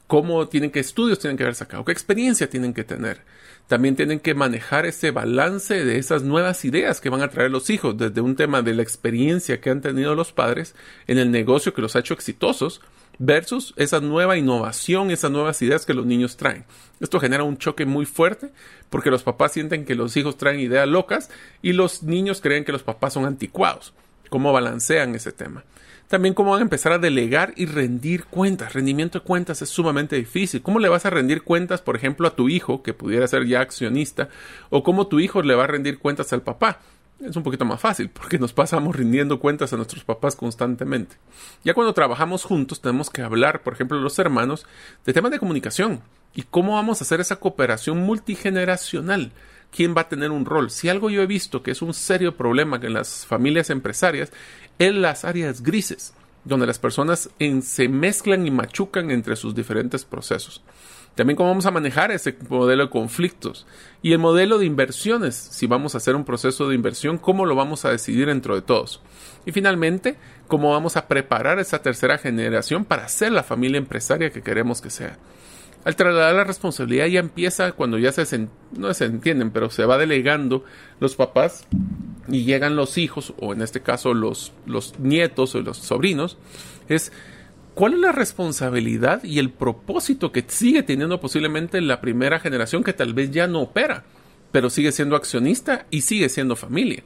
cómo 0.09 0.47
tienen 0.47 0.71
que 0.71 0.79
estudios 0.79 1.19
tienen 1.19 1.37
que 1.37 1.43
haber 1.43 1.53
sacado, 1.53 1.85
qué 1.85 1.91
experiencia 1.91 2.49
tienen 2.49 2.73
que 2.73 2.83
tener. 2.83 3.21
También 3.67 3.95
tienen 3.95 4.19
que 4.19 4.33
manejar 4.33 4.87
ese 4.87 5.11
balance 5.11 5.85
de 5.85 5.99
esas 5.99 6.23
nuevas 6.23 6.65
ideas 6.65 6.99
que 6.99 7.11
van 7.11 7.21
a 7.21 7.27
traer 7.27 7.51
los 7.51 7.69
hijos, 7.69 7.95
desde 7.95 8.19
un 8.19 8.35
tema 8.35 8.63
de 8.63 8.73
la 8.73 8.81
experiencia 8.81 9.61
que 9.61 9.69
han 9.69 9.81
tenido 9.81 10.15
los 10.15 10.31
padres 10.31 10.73
en 11.05 11.19
el 11.19 11.29
negocio 11.29 11.75
que 11.75 11.83
los 11.83 11.95
ha 11.95 11.99
hecho 11.99 12.15
exitosos, 12.15 12.81
versus 13.19 13.75
esa 13.77 13.99
nueva 13.99 14.35
innovación, 14.35 15.11
esas 15.11 15.29
nuevas 15.29 15.61
ideas 15.61 15.85
que 15.85 15.93
los 15.93 16.07
niños 16.07 16.37
traen. 16.37 16.65
Esto 16.99 17.19
genera 17.19 17.43
un 17.43 17.59
choque 17.59 17.85
muy 17.85 18.07
fuerte 18.07 18.49
porque 18.89 19.11
los 19.11 19.21
papás 19.21 19.51
sienten 19.51 19.85
que 19.85 19.93
los 19.93 20.17
hijos 20.17 20.37
traen 20.37 20.59
ideas 20.59 20.87
locas 20.87 21.29
y 21.61 21.73
los 21.73 22.01
niños 22.01 22.41
creen 22.41 22.65
que 22.65 22.71
los 22.71 22.81
papás 22.81 23.13
son 23.13 23.25
anticuados. 23.25 23.93
¿Cómo 24.31 24.51
balancean 24.53 25.13
ese 25.13 25.31
tema? 25.31 25.63
También 26.09 26.33
cómo 26.33 26.51
van 26.51 26.59
a 26.59 26.63
empezar 26.63 26.91
a 26.91 26.97
delegar 26.97 27.53
y 27.55 27.67
rendir 27.67 28.25
cuentas. 28.25 28.73
Rendimiento 28.73 29.19
de 29.19 29.25
cuentas 29.25 29.61
es 29.61 29.69
sumamente 29.69 30.15
difícil. 30.15 30.61
¿Cómo 30.61 30.79
le 30.79 30.89
vas 30.89 31.05
a 31.05 31.11
rendir 31.11 31.43
cuentas, 31.43 31.81
por 31.81 31.95
ejemplo, 31.95 32.27
a 32.27 32.35
tu 32.35 32.49
hijo, 32.49 32.81
que 32.81 32.95
pudiera 32.95 33.27
ser 33.27 33.45
ya 33.45 33.61
accionista, 33.61 34.27
o 34.71 34.83
cómo 34.83 35.05
tu 35.05 35.19
hijo 35.19 35.43
le 35.43 35.53
va 35.53 35.65
a 35.65 35.67
rendir 35.67 35.99
cuentas 35.99 36.33
al 36.33 36.41
papá? 36.41 36.79
es 37.19 37.35
un 37.35 37.43
poquito 37.43 37.65
más 37.65 37.81
fácil 37.81 38.09
porque 38.09 38.39
nos 38.39 38.53
pasamos 38.53 38.95
rindiendo 38.95 39.39
cuentas 39.39 39.73
a 39.73 39.75
nuestros 39.75 40.03
papás 40.03 40.35
constantemente. 40.35 41.17
Ya 41.63 41.73
cuando 41.73 41.93
trabajamos 41.93 42.43
juntos 42.43 42.81
tenemos 42.81 43.09
que 43.09 43.21
hablar, 43.21 43.61
por 43.61 43.73
ejemplo, 43.73 43.99
los 43.99 44.17
hermanos, 44.19 44.65
de 45.05 45.13
temas 45.13 45.31
de 45.31 45.39
comunicación 45.39 46.01
y 46.33 46.43
cómo 46.43 46.75
vamos 46.75 47.01
a 47.01 47.03
hacer 47.03 47.19
esa 47.19 47.37
cooperación 47.37 47.99
multigeneracional. 47.99 49.31
¿Quién 49.71 49.95
va 49.95 50.01
a 50.01 50.09
tener 50.09 50.31
un 50.31 50.45
rol? 50.45 50.71
Si 50.71 50.89
algo 50.89 51.11
yo 51.11 51.21
he 51.21 51.27
visto 51.27 51.61
que 51.61 51.71
es 51.71 51.83
un 51.83 51.93
serio 51.93 52.35
problema 52.35 52.79
en 52.81 52.93
las 52.93 53.27
familias 53.27 53.69
empresarias, 53.69 54.31
es 54.79 54.95
las 54.95 55.25
áreas 55.25 55.61
grises, 55.61 56.13
donde 56.45 56.65
las 56.65 56.79
personas 56.79 57.29
se 57.61 57.89
mezclan 57.89 58.47
y 58.47 58.51
machucan 58.51 59.11
entre 59.11 59.35
sus 59.35 59.53
diferentes 59.53 60.05
procesos. 60.05 60.63
También 61.15 61.35
cómo 61.35 61.49
vamos 61.49 61.65
a 61.65 61.71
manejar 61.71 62.11
ese 62.11 62.37
modelo 62.47 62.85
de 62.85 62.89
conflictos 62.89 63.67
y 64.01 64.13
el 64.13 64.19
modelo 64.19 64.57
de 64.57 64.65
inversiones. 64.65 65.35
Si 65.35 65.67
vamos 65.67 65.93
a 65.93 65.97
hacer 65.97 66.15
un 66.15 66.23
proceso 66.23 66.69
de 66.69 66.75
inversión, 66.75 67.17
cómo 67.17 67.45
lo 67.45 67.55
vamos 67.55 67.83
a 67.83 67.91
decidir 67.91 68.27
dentro 68.27 68.55
de 68.55 68.61
todos. 68.61 69.01
Y 69.45 69.51
finalmente, 69.51 70.15
cómo 70.47 70.71
vamos 70.71 70.95
a 70.95 71.07
preparar 71.09 71.59
esa 71.59 71.81
tercera 71.81 72.17
generación 72.17 72.85
para 72.85 73.09
ser 73.09 73.33
la 73.33 73.43
familia 73.43 73.79
empresaria 73.79 74.29
que 74.29 74.41
queremos 74.41 74.79
que 74.79 74.89
sea. 74.89 75.17
Al 75.85 75.95
trasladar 75.95 76.35
la 76.35 76.43
responsabilidad 76.43 77.05
ya 77.05 77.19
empieza 77.19 77.71
cuando 77.71 77.97
ya 77.97 78.11
se, 78.11 78.47
no 78.77 78.93
se 78.93 79.05
entienden, 79.05 79.51
pero 79.51 79.69
se 79.69 79.85
va 79.85 79.97
delegando 79.97 80.65
los 80.99 81.15
papás 81.15 81.65
y 82.27 82.43
llegan 82.43 82.75
los 82.75 82.97
hijos, 82.97 83.33
o 83.39 83.53
en 83.53 83.61
este 83.61 83.81
caso 83.81 84.13
los, 84.13 84.51
los 84.65 84.99
nietos 84.99 85.55
o 85.55 85.61
los 85.61 85.77
sobrinos, 85.77 86.37
es 86.89 87.11
¿Cuál 87.79 87.93
es 87.93 87.99
la 87.99 88.11
responsabilidad 88.11 89.23
y 89.23 89.39
el 89.39 89.51
propósito 89.51 90.33
que 90.33 90.43
sigue 90.45 90.83
teniendo 90.83 91.21
posiblemente 91.21 91.79
la 91.79 92.01
primera 92.01 92.37
generación 92.41 92.83
que 92.83 92.91
tal 92.91 93.13
vez 93.13 93.31
ya 93.31 93.47
no 93.47 93.61
opera, 93.61 94.03
pero 94.51 94.69
sigue 94.69 94.91
siendo 94.91 95.15
accionista 95.15 95.85
y 95.89 96.01
sigue 96.01 96.27
siendo 96.27 96.57
familia? 96.57 97.03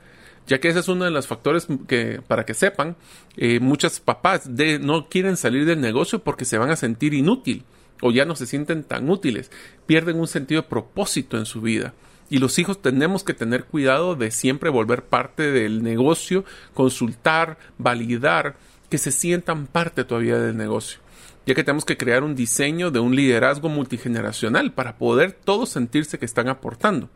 Ya 0.48 0.60
que 0.60 0.70
ese 0.70 0.80
es 0.80 0.88
uno 0.88 1.06
de 1.06 1.12
los 1.12 1.28
factores 1.28 1.68
que, 1.88 2.22
para 2.28 2.44
que 2.46 2.56
sepan, 2.56 2.96
eh, 3.38 3.60
muchos 3.60 4.00
papás 4.00 4.56
de, 4.56 4.80
no 4.80 5.10
quieren 5.10 5.38
salir 5.38 5.66
del 5.66 5.80
negocio 5.80 6.24
porque 6.24 6.44
se 6.44 6.58
van 6.58 6.72
a 6.72 6.76
sentir 6.76 7.14
inútil 7.14 7.66
o 8.02 8.12
ya 8.12 8.26
no 8.26 8.36
se 8.36 8.46
sienten 8.46 8.84
tan 8.84 9.10
útiles, 9.10 9.52
pierden 9.86 10.20
un 10.20 10.28
sentido 10.28 10.62
de 10.62 10.68
propósito 10.68 11.38
en 11.38 11.46
su 11.46 11.62
vida. 11.62 11.94
Y 12.30 12.40
los 12.40 12.58
hijos 12.58 12.82
tenemos 12.82 13.24
que 13.24 13.34
tener 13.34 13.66
cuidado 13.66 14.16
de 14.16 14.32
siempre 14.32 14.70
volver 14.70 15.04
parte 15.04 15.52
del 15.52 15.84
negocio, 15.84 16.46
consultar, 16.74 17.58
validar, 17.78 18.56
que 18.90 18.98
se 18.98 19.12
sientan 19.12 19.68
parte 19.68 20.04
todavía 20.04 20.38
del 20.38 20.56
negocio, 20.56 21.00
ya 21.48 21.56
que 21.56 21.64
tenemos 21.64 21.84
que 21.84 21.98
crear 21.98 22.24
un 22.24 22.36
diseño 22.36 22.92
de 22.92 23.00
un 23.00 23.16
liderazgo 23.16 23.68
multigeneracional 23.68 24.72
para 24.72 24.98
poder 24.98 25.32
todos 25.32 25.70
sentirse 25.70 26.20
que 26.20 26.26
están 26.26 26.48
aportando. 26.48 27.10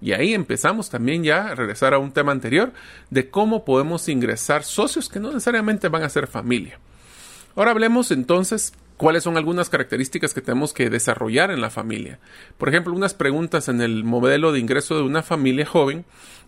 Y 0.00 0.12
ahí 0.12 0.34
empezamos 0.34 0.90
también 0.90 1.24
ya 1.24 1.48
a 1.48 1.54
regresar 1.54 1.94
a 1.94 1.98
un 1.98 2.12
tema 2.12 2.32
anterior 2.32 2.72
de 3.08 3.30
cómo 3.30 3.64
podemos 3.64 4.08
ingresar 4.08 4.62
socios 4.62 5.08
que 5.08 5.20
no 5.20 5.28
necesariamente 5.28 5.88
van 5.88 6.02
a 6.02 6.10
ser 6.10 6.26
familia. 6.26 6.78
Ahora 7.56 7.70
hablemos 7.70 8.10
entonces 8.10 8.74
cuáles 9.02 9.24
son 9.24 9.36
algunas 9.36 9.68
características 9.68 10.32
que 10.32 10.42
tenemos 10.42 10.72
que 10.72 10.88
desarrollar 10.88 11.50
en 11.50 11.60
la 11.60 11.70
familia. 11.70 12.20
Por 12.56 12.68
ejemplo, 12.68 12.94
unas 12.94 13.14
preguntas 13.14 13.68
en 13.68 13.80
el 13.80 14.04
modelo 14.04 14.52
de 14.52 14.60
ingreso 14.60 14.94
de 14.94 15.02
una 15.02 15.24
familia 15.24 15.66
joven 15.66 16.04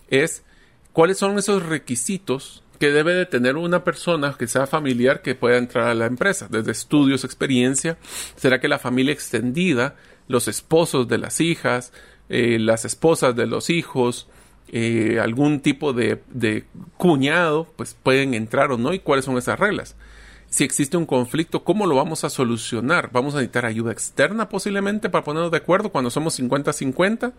es 0.08 0.44
cuáles 0.92 1.18
son 1.18 1.36
esos 1.36 1.66
requisitos 1.66 2.62
que 2.78 2.92
debe 2.92 3.12
de 3.12 3.26
tener 3.26 3.56
una 3.56 3.82
persona 3.82 4.36
que 4.38 4.46
sea 4.46 4.68
familiar 4.68 5.20
que 5.20 5.34
pueda 5.34 5.56
entrar 5.56 5.88
a 5.88 5.94
la 5.94 6.06
empresa, 6.06 6.46
desde 6.48 6.70
estudios, 6.70 7.24
experiencia, 7.24 7.98
será 8.36 8.60
que 8.60 8.68
la 8.68 8.78
familia 8.78 9.12
extendida, 9.12 9.96
los 10.28 10.46
esposos 10.46 11.08
de 11.08 11.18
las 11.18 11.40
hijas, 11.40 11.92
eh, 12.28 12.58
las 12.60 12.84
esposas 12.84 13.34
de 13.34 13.48
los 13.48 13.68
hijos, 13.68 14.28
eh, 14.68 15.18
algún 15.20 15.58
tipo 15.58 15.92
de, 15.92 16.22
de 16.28 16.66
cuñado, 16.98 17.66
pues 17.74 17.96
pueden 18.00 18.32
entrar 18.32 18.70
o 18.70 18.78
no 18.78 18.94
y 18.94 19.00
cuáles 19.00 19.24
son 19.24 19.38
esas 19.38 19.58
reglas. 19.58 19.96
Si 20.54 20.62
existe 20.62 20.96
un 20.96 21.04
conflicto, 21.04 21.64
¿cómo 21.64 21.84
lo 21.84 21.96
vamos 21.96 22.22
a 22.22 22.30
solucionar? 22.30 23.10
¿Vamos 23.10 23.34
a 23.34 23.38
necesitar 23.38 23.66
ayuda 23.66 23.90
externa 23.90 24.48
posiblemente 24.48 25.10
para 25.10 25.24
ponernos 25.24 25.50
de 25.50 25.56
acuerdo 25.56 25.90
cuando 25.90 26.10
somos 26.10 26.38
50-50? 26.38 27.32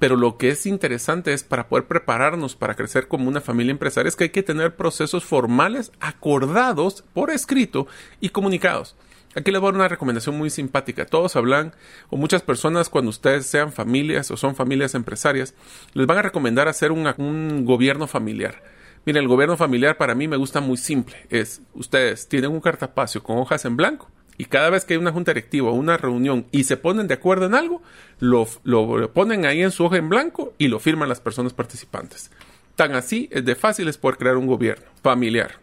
pero 0.00 0.16
lo 0.16 0.36
que 0.36 0.48
es 0.48 0.66
interesante 0.66 1.32
es 1.32 1.44
para 1.44 1.68
poder 1.68 1.86
prepararnos 1.86 2.56
para 2.56 2.74
crecer 2.74 3.06
como 3.06 3.28
una 3.28 3.40
familia 3.40 3.70
empresaria 3.70 4.08
es 4.08 4.16
que 4.16 4.24
hay 4.24 4.30
que 4.30 4.42
tener 4.42 4.74
procesos 4.74 5.24
formales 5.24 5.92
acordados 6.00 7.04
por 7.14 7.30
escrito 7.30 7.86
y 8.18 8.30
comunicados. 8.30 8.96
Aquí 9.36 9.52
les 9.52 9.60
voy 9.60 9.68
a 9.68 9.70
dar 9.70 9.80
una 9.80 9.88
recomendación 9.88 10.36
muy 10.36 10.50
simpática. 10.50 11.06
Todos 11.06 11.36
hablan, 11.36 11.72
o 12.08 12.16
muchas 12.16 12.42
personas 12.42 12.88
cuando 12.88 13.10
ustedes 13.10 13.46
sean 13.46 13.70
familias 13.70 14.28
o 14.32 14.36
son 14.36 14.56
familias 14.56 14.96
empresarias, 14.96 15.54
les 15.92 16.06
van 16.08 16.18
a 16.18 16.22
recomendar 16.22 16.66
hacer 16.66 16.90
un, 16.90 17.06
un 17.18 17.64
gobierno 17.64 18.08
familiar. 18.08 18.60
Miren, 19.06 19.22
el 19.22 19.28
gobierno 19.28 19.56
familiar 19.56 19.96
para 19.96 20.14
mí 20.14 20.28
me 20.28 20.36
gusta 20.36 20.60
muy 20.60 20.76
simple. 20.76 21.16
Es, 21.30 21.62
ustedes 21.74 22.28
tienen 22.28 22.50
un 22.50 22.60
cartapacio 22.60 23.22
con 23.22 23.38
hojas 23.38 23.64
en 23.64 23.76
blanco 23.76 24.10
y 24.40 24.46
cada 24.46 24.70
vez 24.70 24.86
que 24.86 24.94
hay 24.94 24.98
una 24.98 25.12
junta 25.12 25.32
directiva 25.32 25.70
o 25.70 25.74
una 25.74 25.98
reunión 25.98 26.46
y 26.50 26.64
se 26.64 26.78
ponen 26.78 27.06
de 27.08 27.14
acuerdo 27.14 27.44
en 27.44 27.54
algo, 27.54 27.82
lo, 28.20 28.48
lo, 28.64 29.12
ponen 29.12 29.44
ahí 29.44 29.62
en 29.62 29.70
su 29.70 29.84
hoja 29.84 29.98
en 29.98 30.08
blanco 30.08 30.54
y 30.56 30.68
lo 30.68 30.78
firman 30.78 31.10
las 31.10 31.20
personas 31.20 31.52
participantes. 31.52 32.30
Tan 32.74 32.94
así 32.94 33.28
es 33.32 33.44
de 33.44 33.54
fácil 33.54 33.88
es 33.88 33.98
poder 33.98 34.16
crear 34.16 34.38
un 34.38 34.46
gobierno 34.46 34.86
familiar. 35.02 35.58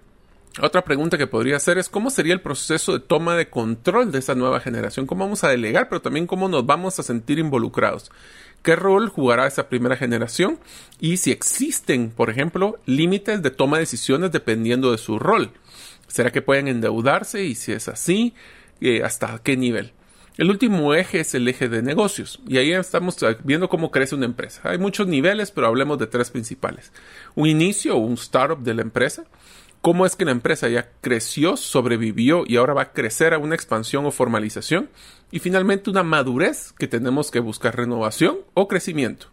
Otra 0.62 0.84
pregunta 0.84 1.18
que 1.18 1.26
podría 1.26 1.58
hacer 1.58 1.80
es 1.80 1.90
cómo 1.90 2.12
sería 2.12 2.34
el 2.34 2.42
proceso 2.42 2.94
de 2.94 3.00
toma 3.00 3.36
de 3.36 3.50
control 3.50 4.12
de 4.12 4.20
esa 4.20 4.36
nueva 4.36 4.60
generación, 4.60 5.08
cómo 5.08 5.26
vamos 5.26 5.44
a 5.44 5.50
delegar, 5.50 5.90
pero 5.90 6.02
también 6.02 6.28
cómo 6.28 6.48
nos 6.48 6.66
vamos 6.66 7.00
a 7.00 7.04
sentir 7.04 7.40
involucrados. 7.40 8.12
¿Qué 8.68 8.76
rol 8.76 9.08
jugará 9.08 9.48
esa 9.48 9.70
primera 9.70 9.96
generación? 9.96 10.60
Y 11.00 11.16
si 11.16 11.32
existen, 11.32 12.10
por 12.10 12.30
ejemplo, 12.30 12.78
límites 12.86 13.42
de 13.42 13.50
toma 13.50 13.78
de 13.78 13.84
decisiones 13.84 14.34
dependiendo 14.34 14.92
de 14.92 14.98
su 14.98 15.20
rol. 15.20 15.54
¿Será 16.10 16.34
que 16.34 16.42
pueden 16.42 16.68
endeudarse? 16.68 17.46
Y 17.46 17.56
si 17.56 17.72
es 17.72 17.88
así, 17.88 18.34
eh, 18.82 19.04
hasta 19.06 19.40
qué 19.42 19.56
nivel. 19.56 19.94
El 20.38 20.50
último 20.50 20.94
eje 20.94 21.22
es 21.22 21.34
el 21.34 21.48
eje 21.48 21.70
de 21.70 21.82
negocios 21.82 22.42
y 22.46 22.58
ahí 22.58 22.74
estamos 22.74 23.16
viendo 23.46 23.70
cómo 23.70 23.90
crece 23.90 24.16
una 24.16 24.26
empresa. 24.26 24.60
Hay 24.66 24.78
muchos 24.78 25.08
niveles, 25.08 25.50
pero 25.50 25.68
hablemos 25.68 25.98
de 25.98 26.08
tres 26.08 26.30
principales. 26.30 26.92
Un 27.36 27.48
inicio 27.48 27.96
o 27.96 28.00
un 28.00 28.16
startup 28.16 28.62
de 28.62 28.74
la 28.74 28.82
empresa. 28.82 29.24
Cómo 29.82 30.06
es 30.06 30.16
que 30.16 30.26
la 30.26 30.32
empresa 30.32 30.68
ya 30.68 30.90
creció, 31.02 31.56
sobrevivió 31.56 32.44
y 32.46 32.58
ahora 32.58 32.74
va 32.74 32.82
a 32.84 32.94
crecer 32.94 33.34
a 33.34 33.38
una 33.38 33.56
expansión 33.56 34.06
o 34.06 34.12
formalización. 34.12 34.90
Y 35.32 35.40
finalmente 35.40 35.90
una 35.90 36.04
madurez 36.04 36.74
que 36.74 36.88
tenemos 36.88 37.32
que 37.32 37.40
buscar 37.40 37.76
renovación 37.76 38.40
o 38.54 38.68
crecimiento. 38.68 39.28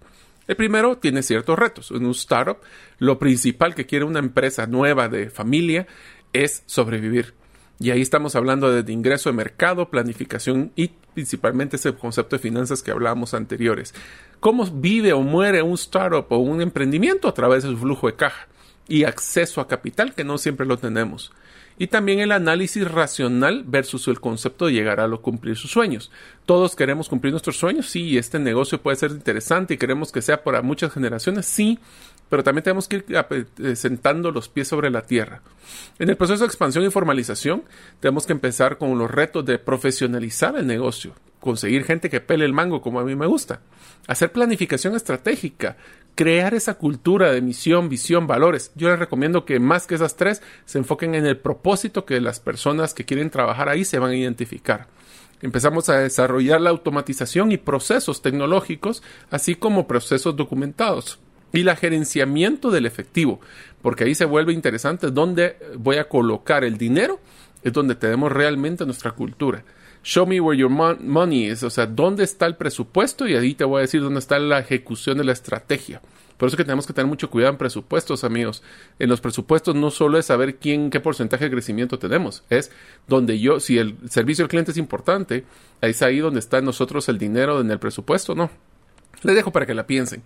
El 0.46 0.56
primero 0.56 0.98
tiene 0.98 1.22
ciertos 1.22 1.58
retos. 1.58 1.90
En 1.90 2.04
un 2.04 2.12
startup, 2.12 2.58
lo 2.98 3.18
principal 3.18 3.74
que 3.74 3.86
quiere 3.86 4.04
una 4.04 4.18
empresa 4.18 4.66
nueva 4.66 5.08
de 5.08 5.30
familia 5.30 5.86
es 6.32 6.62
sobrevivir 6.66 7.34
y 7.80 7.90
ahí 7.90 8.00
estamos 8.00 8.36
hablando 8.36 8.82
de 8.82 8.92
ingreso 8.92 9.30
de 9.30 9.36
mercado, 9.36 9.90
planificación 9.90 10.72
y 10.76 10.88
principalmente 11.12 11.76
ese 11.76 11.92
concepto 11.94 12.36
de 12.36 12.42
finanzas 12.42 12.82
que 12.82 12.92
hablábamos 12.92 13.34
anteriores. 13.34 13.94
¿Cómo 14.40 14.64
vive 14.66 15.12
o 15.12 15.22
muere 15.22 15.62
un 15.62 15.74
startup 15.74 16.26
o 16.30 16.38
un 16.38 16.60
emprendimiento? 16.60 17.28
A 17.28 17.34
través 17.34 17.64
de 17.64 17.70
su 17.70 17.76
flujo 17.76 18.06
de 18.06 18.14
caja 18.14 18.48
y 18.88 19.04
acceso 19.04 19.60
a 19.60 19.68
capital, 19.68 20.14
que 20.14 20.24
no 20.24 20.38
siempre 20.38 20.66
lo 20.66 20.78
tenemos. 20.78 21.32
Y 21.76 21.88
también 21.88 22.20
el 22.20 22.30
análisis 22.30 22.88
racional 22.88 23.64
versus 23.66 24.06
el 24.06 24.20
concepto 24.20 24.66
de 24.66 24.72
llegar 24.72 25.00
a 25.00 25.08
lo, 25.08 25.20
cumplir 25.22 25.56
sus 25.56 25.72
sueños. 25.72 26.10
Todos 26.46 26.76
queremos 26.76 27.08
cumplir 27.08 27.32
nuestros 27.32 27.56
sueños, 27.56 27.86
sí, 27.86 28.16
este 28.16 28.38
negocio 28.38 28.80
puede 28.80 28.96
ser 28.96 29.10
interesante 29.10 29.74
y 29.74 29.76
queremos 29.76 30.12
que 30.12 30.22
sea 30.22 30.44
para 30.44 30.62
muchas 30.62 30.92
generaciones, 30.92 31.46
sí, 31.46 31.80
pero 32.28 32.44
también 32.44 32.62
tenemos 32.62 32.86
que 32.86 32.96
ir 32.96 33.04
eh, 33.10 33.76
sentando 33.76 34.30
los 34.30 34.48
pies 34.48 34.68
sobre 34.68 34.90
la 34.90 35.02
tierra. 35.02 35.42
En 35.98 36.08
el 36.10 36.16
proceso 36.16 36.40
de 36.44 36.46
expansión 36.46 36.84
y 36.84 36.90
formalización, 36.90 37.64
tenemos 37.98 38.24
que 38.24 38.32
empezar 38.32 38.78
con 38.78 38.96
los 38.96 39.10
retos 39.10 39.44
de 39.44 39.58
profesionalizar 39.58 40.56
el 40.56 40.66
negocio, 40.68 41.14
conseguir 41.44 41.84
gente 41.84 42.08
que 42.08 42.22
pele 42.22 42.46
el 42.46 42.54
mango 42.54 42.80
como 42.80 43.00
a 43.00 43.04
mí 43.04 43.14
me 43.14 43.26
gusta, 43.26 43.60
hacer 44.06 44.32
planificación 44.32 44.96
estratégica, 44.96 45.76
crear 46.14 46.54
esa 46.54 46.74
cultura 46.74 47.32
de 47.32 47.42
misión, 47.42 47.90
visión, 47.90 48.26
valores. 48.26 48.72
Yo 48.76 48.88
les 48.88 48.98
recomiendo 48.98 49.44
que 49.44 49.60
más 49.60 49.86
que 49.86 49.96
esas 49.96 50.16
tres 50.16 50.40
se 50.64 50.78
enfoquen 50.78 51.14
en 51.14 51.26
el 51.26 51.36
propósito 51.36 52.06
que 52.06 52.18
las 52.18 52.40
personas 52.40 52.94
que 52.94 53.04
quieren 53.04 53.28
trabajar 53.28 53.68
ahí 53.68 53.84
se 53.84 53.98
van 53.98 54.12
a 54.12 54.16
identificar. 54.16 54.86
Empezamos 55.42 55.90
a 55.90 55.98
desarrollar 55.98 56.62
la 56.62 56.70
automatización 56.70 57.52
y 57.52 57.58
procesos 57.58 58.22
tecnológicos, 58.22 59.02
así 59.30 59.54
como 59.54 59.86
procesos 59.86 60.34
documentados 60.36 61.18
y 61.52 61.62
la 61.62 61.76
gerenciamiento 61.76 62.70
del 62.70 62.86
efectivo, 62.86 63.40
porque 63.82 64.04
ahí 64.04 64.14
se 64.14 64.24
vuelve 64.24 64.54
interesante 64.54 65.10
dónde 65.10 65.58
voy 65.76 65.96
a 65.96 66.08
colocar 66.08 66.64
el 66.64 66.78
dinero 66.78 67.20
es 67.62 67.72
donde 67.72 67.94
tenemos 67.94 68.30
realmente 68.30 68.84
nuestra 68.84 69.12
cultura. 69.12 69.64
Show 70.04 70.26
me 70.26 70.38
where 70.38 70.56
your 70.56 70.70
money 70.70 71.46
is, 71.46 71.62
o 71.62 71.70
sea, 71.70 71.86
dónde 71.86 72.24
está 72.24 72.44
el 72.44 72.56
presupuesto 72.56 73.26
y 73.26 73.34
ahí 73.36 73.54
te 73.54 73.64
voy 73.64 73.78
a 73.78 73.80
decir 73.80 74.02
dónde 74.02 74.20
está 74.20 74.38
la 74.38 74.58
ejecución 74.58 75.16
de 75.16 75.24
la 75.24 75.32
estrategia. 75.32 76.02
Por 76.36 76.48
eso 76.48 76.58
que 76.58 76.64
tenemos 76.64 76.86
que 76.86 76.92
tener 76.92 77.08
mucho 77.08 77.30
cuidado 77.30 77.52
en 77.52 77.58
presupuestos, 77.58 78.22
amigos. 78.22 78.62
En 78.98 79.08
los 79.08 79.22
presupuestos 79.22 79.74
no 79.74 79.90
solo 79.90 80.18
es 80.18 80.26
saber 80.26 80.56
quién, 80.56 80.90
qué 80.90 81.00
porcentaje 81.00 81.44
de 81.44 81.50
crecimiento 81.50 81.98
tenemos, 81.98 82.44
es 82.50 82.70
donde 83.08 83.38
yo, 83.38 83.60
si 83.60 83.78
el 83.78 83.96
servicio 84.10 84.44
al 84.44 84.50
cliente 84.50 84.72
es 84.72 84.76
importante, 84.76 85.46
es 85.80 86.02
ahí 86.02 86.18
donde 86.18 86.40
está 86.40 86.60
nosotros 86.60 87.08
el 87.08 87.16
dinero 87.16 87.62
en 87.62 87.70
el 87.70 87.78
presupuesto, 87.78 88.34
no. 88.34 88.50
Les 89.24 89.34
dejo 89.34 89.50
para 89.50 89.66
que 89.66 89.74
la 89.74 89.86
piensen. 89.86 90.22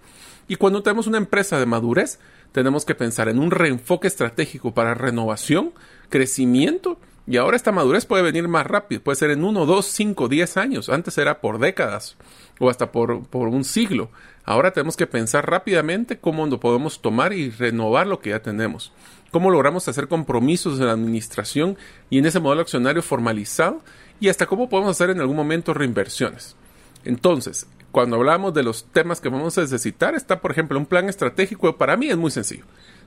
Y 0.46 0.56
cuando 0.56 0.82
tenemos 0.82 1.06
una 1.06 1.18
empresa 1.18 1.58
de 1.58 1.66
madurez, 1.66 2.18
tenemos 2.52 2.84
que 2.84 2.94
pensar 2.94 3.28
en 3.28 3.38
un 3.38 3.50
reenfoque 3.50 4.08
estratégico 4.08 4.74
para 4.74 4.94
renovación, 4.94 5.72
crecimiento 6.10 6.98
y 7.28 7.36
ahora 7.36 7.56
esta 7.56 7.72
madurez 7.72 8.06
puede 8.06 8.22
venir 8.22 8.48
más 8.48 8.66
rápido, 8.66 9.02
puede 9.02 9.16
ser 9.16 9.30
en 9.30 9.44
uno, 9.44 9.66
dos, 9.66 9.84
cinco, 9.84 10.28
diez 10.28 10.56
años. 10.56 10.88
Antes 10.88 11.18
era 11.18 11.42
por 11.42 11.58
décadas 11.58 12.16
o 12.58 12.70
hasta 12.70 12.90
por, 12.90 13.26
por 13.26 13.48
un 13.48 13.64
siglo. 13.64 14.08
Ahora 14.44 14.72
tenemos 14.72 14.96
que 14.96 15.06
pensar 15.06 15.48
rápidamente 15.48 16.18
cómo 16.18 16.46
lo 16.46 16.58
podemos 16.58 17.02
tomar 17.02 17.34
y 17.34 17.50
renovar 17.50 18.06
lo 18.06 18.20
que 18.20 18.30
ya 18.30 18.40
tenemos. 18.40 18.92
Cómo 19.30 19.50
logramos 19.50 19.86
hacer 19.88 20.08
compromisos 20.08 20.80
en 20.80 20.86
la 20.86 20.92
administración 20.92 21.76
y 22.08 22.16
en 22.16 22.24
ese 22.24 22.40
modelo 22.40 22.62
accionario 22.62 23.02
formalizado 23.02 23.82
y 24.20 24.30
hasta 24.30 24.46
cómo 24.46 24.70
podemos 24.70 24.92
hacer 24.92 25.10
en 25.10 25.20
algún 25.20 25.36
momento 25.36 25.74
reinversiones. 25.74 26.56
Entonces, 27.04 27.66
cuando 27.98 28.14
hablamos 28.14 28.54
de 28.54 28.62
los 28.62 28.84
temas 28.84 29.20
que 29.20 29.28
vamos 29.28 29.58
a 29.58 29.62
necesitar, 29.62 30.14
está 30.14 30.40
por 30.40 30.52
ejemplo 30.52 30.78
un 30.78 30.86
plan 30.86 31.08
estratégico. 31.08 31.76
Para 31.76 31.96
mí 31.96 32.08
es 32.08 32.16
muy 32.16 32.30
sencillo. 32.30 32.62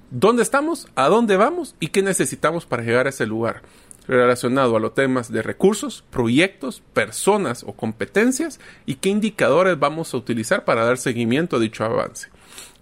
¿Dónde 0.09 0.43
estamos? 0.43 0.89
¿A 0.95 1.07
dónde 1.07 1.37
vamos? 1.37 1.75
¿Y 1.79 1.87
qué 1.87 2.01
necesitamos 2.01 2.65
para 2.65 2.83
llegar 2.83 3.05
a 3.05 3.11
ese 3.11 3.25
lugar? 3.25 3.61
relacionado 4.05 4.75
a 4.75 4.81
los 4.81 4.93
temas 4.93 5.31
de 5.31 5.43
recursos, 5.43 6.03
proyectos, 6.09 6.81
personas 6.93 7.63
o 7.63 7.71
competencias 7.71 8.59
y 8.85 8.95
qué 8.95 9.07
indicadores 9.07 9.79
vamos 9.79 10.13
a 10.13 10.17
utilizar 10.17 10.65
para 10.65 10.83
dar 10.83 10.97
seguimiento 10.97 11.55
a 11.55 11.59
dicho 11.59 11.85
avance. 11.85 12.27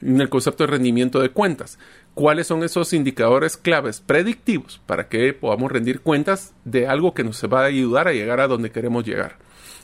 En 0.01 0.19
el 0.19 0.29
concepto 0.29 0.63
de 0.63 0.71
rendimiento 0.71 1.19
de 1.19 1.29
cuentas, 1.29 1.77
cuáles 2.15 2.47
son 2.47 2.63
esos 2.63 2.91
indicadores 2.93 3.55
claves 3.55 4.01
predictivos 4.01 4.81
para 4.87 5.09
que 5.09 5.31
podamos 5.33 5.71
rendir 5.71 5.99
cuentas 5.99 6.55
de 6.65 6.87
algo 6.87 7.13
que 7.13 7.23
nos 7.23 7.43
va 7.43 7.61
a 7.61 7.65
ayudar 7.65 8.07
a 8.07 8.13
llegar 8.13 8.39
a 8.39 8.47
donde 8.47 8.71
queremos 8.71 9.05
llegar. 9.05 9.37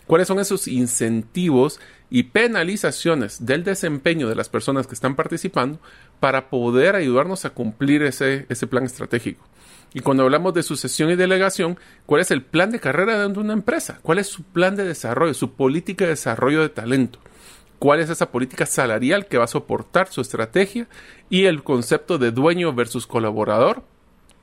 ¿Cuáles 0.07 0.27
son 0.27 0.39
esos 0.39 0.67
incentivos 0.67 1.79
y 2.09 2.23
penalizaciones 2.23 3.45
del 3.45 3.63
desempeño 3.63 4.29
de 4.29 4.35
las 4.35 4.49
personas 4.49 4.87
que 4.87 4.93
están 4.93 5.15
participando 5.15 5.79
para 6.19 6.49
poder 6.49 6.95
ayudarnos 6.95 7.45
a 7.45 7.51
cumplir 7.51 8.03
ese, 8.03 8.45
ese 8.49 8.67
plan 8.67 8.83
estratégico? 8.83 9.45
Y 9.93 10.01
cuando 10.01 10.23
hablamos 10.23 10.53
de 10.53 10.61
sucesión 10.61 11.09
y 11.09 11.15
delegación, 11.15 11.79
¿cuál 12.05 12.19
es 12.19 12.29
el 12.29 12.41
plan 12.41 12.69
de 12.69 12.81
carrera 12.81 13.27
de 13.27 13.39
una 13.39 13.53
empresa? 13.53 13.99
¿Cuál 14.01 14.19
es 14.19 14.27
su 14.27 14.43
plan 14.43 14.75
de 14.75 14.83
desarrollo, 14.83 15.33
su 15.33 15.53
política 15.53 16.03
de 16.03 16.11
desarrollo 16.11 16.61
de 16.61 16.69
talento? 16.69 17.19
¿Cuál 17.79 18.01
es 18.01 18.09
esa 18.09 18.31
política 18.31 18.65
salarial 18.65 19.27
que 19.27 19.37
va 19.37 19.45
a 19.45 19.47
soportar 19.47 20.11
su 20.11 20.19
estrategia? 20.19 20.87
Y 21.29 21.45
el 21.45 21.63
concepto 21.63 22.17
de 22.17 22.31
dueño 22.31 22.73
versus 22.73 23.07
colaborador, 23.07 23.83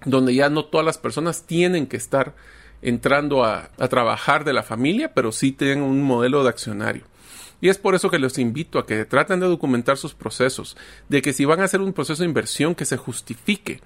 donde 0.06 0.34
ya 0.34 0.48
no 0.48 0.64
todas 0.64 0.86
las 0.86 0.96
personas 0.96 1.46
tienen 1.46 1.86
que 1.86 1.96
estar 1.96 2.34
entrando 2.82 3.44
a, 3.44 3.68
trabajar 3.88 4.44
de 4.44 4.52
la 4.52 4.62
familia, 4.62 5.14
pero 5.14 5.32
sí 5.32 5.52
tienen 5.52 5.82
un 5.82 6.02
modelo 6.02 6.42
de 6.42 6.50
accionario. 6.50 7.04
Y 7.60 7.68
es 7.68 7.78
por 7.78 7.94
eso 7.94 8.10
que 8.10 8.18
los 8.18 8.38
invito 8.38 8.78
a 8.78 8.86
que 8.86 9.04
traten 9.04 9.38
de 9.38 9.46
documentar 9.46 9.96
sus 9.96 10.14
procesos, 10.14 10.76
de 11.08 11.22
que 11.22 11.32
si 11.32 11.44
van 11.44 11.60
a 11.60 11.64
hacer 11.64 11.80
un 11.80 11.92
proceso 11.92 12.22
de 12.22 12.28
inversión 12.28 12.74
que 12.74 12.84
se 12.84 12.96
justifique, 12.96 13.80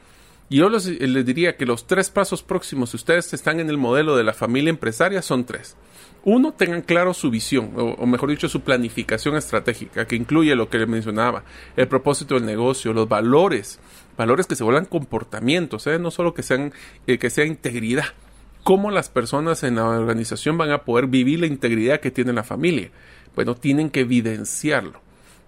y 0.48 0.58
yo 0.58 0.68
les, 0.68 0.86
diría 1.26 1.56
que 1.56 1.66
los 1.66 1.86
tres 1.86 2.08
pasos 2.08 2.42
próximos, 2.42 2.90
si 2.90 2.96
ustedes 2.96 3.34
están 3.34 3.58
en 3.58 3.68
el 3.68 3.78
modelo 3.78 4.16
de 4.16 4.22
la 4.22 4.32
familia 4.32 4.70
empresaria, 4.70 5.20
son 5.20 5.44
tres. 5.44 5.76
Uno, 6.24 6.52
tengan 6.52 6.82
claro 6.82 7.14
su 7.14 7.30
visión, 7.30 7.72
o, 7.76 8.06
mejor 8.06 8.30
dicho, 8.30 8.48
su 8.48 8.60
planificación 8.60 9.36
estratégica, 9.36 10.06
que 10.06 10.16
incluye 10.16 10.54
lo 10.54 10.68
que 10.68 10.78
les 10.78 10.88
mencionaba, 10.88 11.42
el 11.76 11.88
propósito 11.88 12.34
del 12.34 12.46
negocio, 12.46 12.92
los 12.92 13.08
valores, 13.08 13.80
valores 14.16 14.46
que 14.46 14.56
se 14.56 14.64
vuelvan 14.64 14.86
comportamientos, 14.86 15.86
¿eh? 15.86 15.98
no 15.98 16.10
solo 16.10 16.32
que 16.32 16.42
sean, 16.42 16.72
eh, 17.06 17.18
que 17.18 17.30
sea 17.30 17.44
integridad. 17.44 18.06
Cómo 18.66 18.90
las 18.90 19.08
personas 19.08 19.62
en 19.62 19.76
la 19.76 19.84
organización 19.84 20.58
van 20.58 20.72
a 20.72 20.82
poder 20.82 21.06
vivir 21.06 21.38
la 21.38 21.46
integridad 21.46 22.00
que 22.00 22.10
tiene 22.10 22.32
la 22.32 22.42
familia. 22.42 22.90
Bueno, 23.36 23.54
tienen 23.54 23.90
que 23.90 24.00
evidenciarlo. 24.00 25.00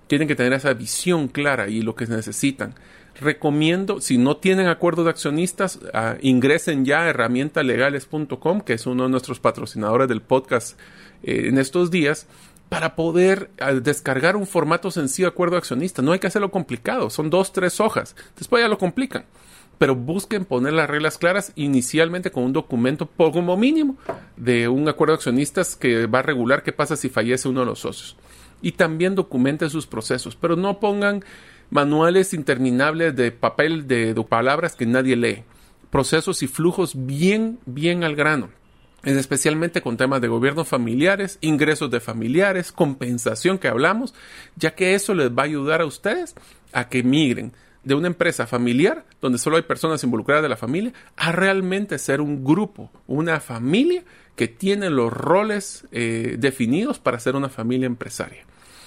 Tienen 0.06 0.28
que 0.28 0.36
tener 0.36 0.52
esa 0.52 0.72
visión 0.72 1.26
clara 1.26 1.68
y 1.68 1.82
lo 1.82 1.96
que 1.96 2.06
necesitan 2.06 2.74
recomiendo, 3.20 4.00
si 4.00 4.18
no 4.18 4.36
tienen 4.36 4.68
acuerdo 4.68 5.04
de 5.04 5.10
accionistas, 5.10 5.80
ah, 5.92 6.16
ingresen 6.20 6.84
ya 6.84 7.02
a 7.02 7.08
herramientalegales.com, 7.08 8.60
que 8.60 8.74
es 8.74 8.86
uno 8.86 9.04
de 9.04 9.08
nuestros 9.08 9.40
patrocinadores 9.40 10.08
del 10.08 10.22
podcast 10.22 10.78
eh, 11.22 11.46
en 11.46 11.58
estos 11.58 11.90
días, 11.90 12.26
para 12.68 12.94
poder 12.94 13.50
ah, 13.60 13.72
descargar 13.72 14.36
un 14.36 14.46
formato 14.46 14.90
sencillo 14.90 15.28
de 15.28 15.32
acuerdo 15.32 15.54
de 15.54 15.58
accionistas. 15.58 16.04
No 16.04 16.12
hay 16.12 16.18
que 16.18 16.26
hacerlo 16.26 16.50
complicado, 16.50 17.10
son 17.10 17.30
dos, 17.30 17.52
tres 17.52 17.80
hojas. 17.80 18.14
Después 18.36 18.62
ya 18.62 18.68
lo 18.68 18.78
complican. 18.78 19.24
Pero 19.78 19.94
busquen 19.94 20.44
poner 20.44 20.72
las 20.72 20.90
reglas 20.90 21.18
claras 21.18 21.52
inicialmente 21.54 22.30
con 22.30 22.42
un 22.42 22.52
documento, 22.52 23.06
como 23.16 23.56
mínimo, 23.56 23.96
de 24.36 24.68
un 24.68 24.88
acuerdo 24.88 25.12
de 25.12 25.18
accionistas 25.18 25.76
que 25.76 26.06
va 26.06 26.18
a 26.18 26.22
regular 26.22 26.62
qué 26.62 26.72
pasa 26.72 26.96
si 26.96 27.08
fallece 27.08 27.48
uno 27.48 27.60
de 27.60 27.66
los 27.66 27.80
socios. 27.80 28.16
Y 28.60 28.72
también 28.72 29.14
documenten 29.14 29.70
sus 29.70 29.86
procesos, 29.86 30.34
pero 30.34 30.56
no 30.56 30.80
pongan 30.80 31.24
manuales 31.70 32.34
interminables 32.34 33.14
de 33.14 33.30
papel 33.30 33.86
de, 33.86 34.14
palabras 34.28 34.74
que 34.74 34.86
nadie 34.86 35.14
lee, 35.14 35.44
procesos 35.90 36.42
y 36.42 36.48
flujos 36.48 37.06
bien, 37.06 37.60
bien 37.66 38.04
al 38.04 38.16
grano 38.16 38.50
especialmente 39.04 39.80
con 39.80 39.96
temas 39.96 40.20
de 40.20 40.28
gobiernos 40.28 40.68
familiares, 40.68 41.38
ingresos 41.40 41.90
de 41.90 42.00
familiares, 42.00 42.72
compensación 42.72 43.58
que 43.58 43.68
hablamos, 43.68 44.12
ya 44.56 44.74
que 44.74 44.94
eso 44.94 45.14
les 45.14 45.30
va 45.30 45.42
a 45.42 45.46
ayudar 45.46 45.80
a 45.80 45.86
ustedes 45.86 46.34
a 46.72 46.88
que 46.88 47.02
migren 47.02 47.52
de 47.88 47.94
una 47.94 48.08
empresa 48.08 48.46
familiar, 48.46 49.06
donde 49.22 49.38
solo 49.38 49.56
hay 49.56 49.62
personas 49.62 50.04
involucradas 50.04 50.42
de 50.42 50.50
la 50.50 50.58
familia, 50.58 50.92
a 51.16 51.32
realmente 51.32 51.98
ser 51.98 52.20
un 52.20 52.44
grupo, 52.44 52.92
una 53.06 53.40
familia 53.40 54.04
que 54.36 54.46
tiene 54.46 54.90
los 54.90 55.10
roles 55.10 55.88
eh, 55.90 56.36
definidos 56.38 56.98
para 56.98 57.18
ser 57.18 57.34
una 57.34 57.48
familia 57.48 57.86
empresaria. 57.86 58.44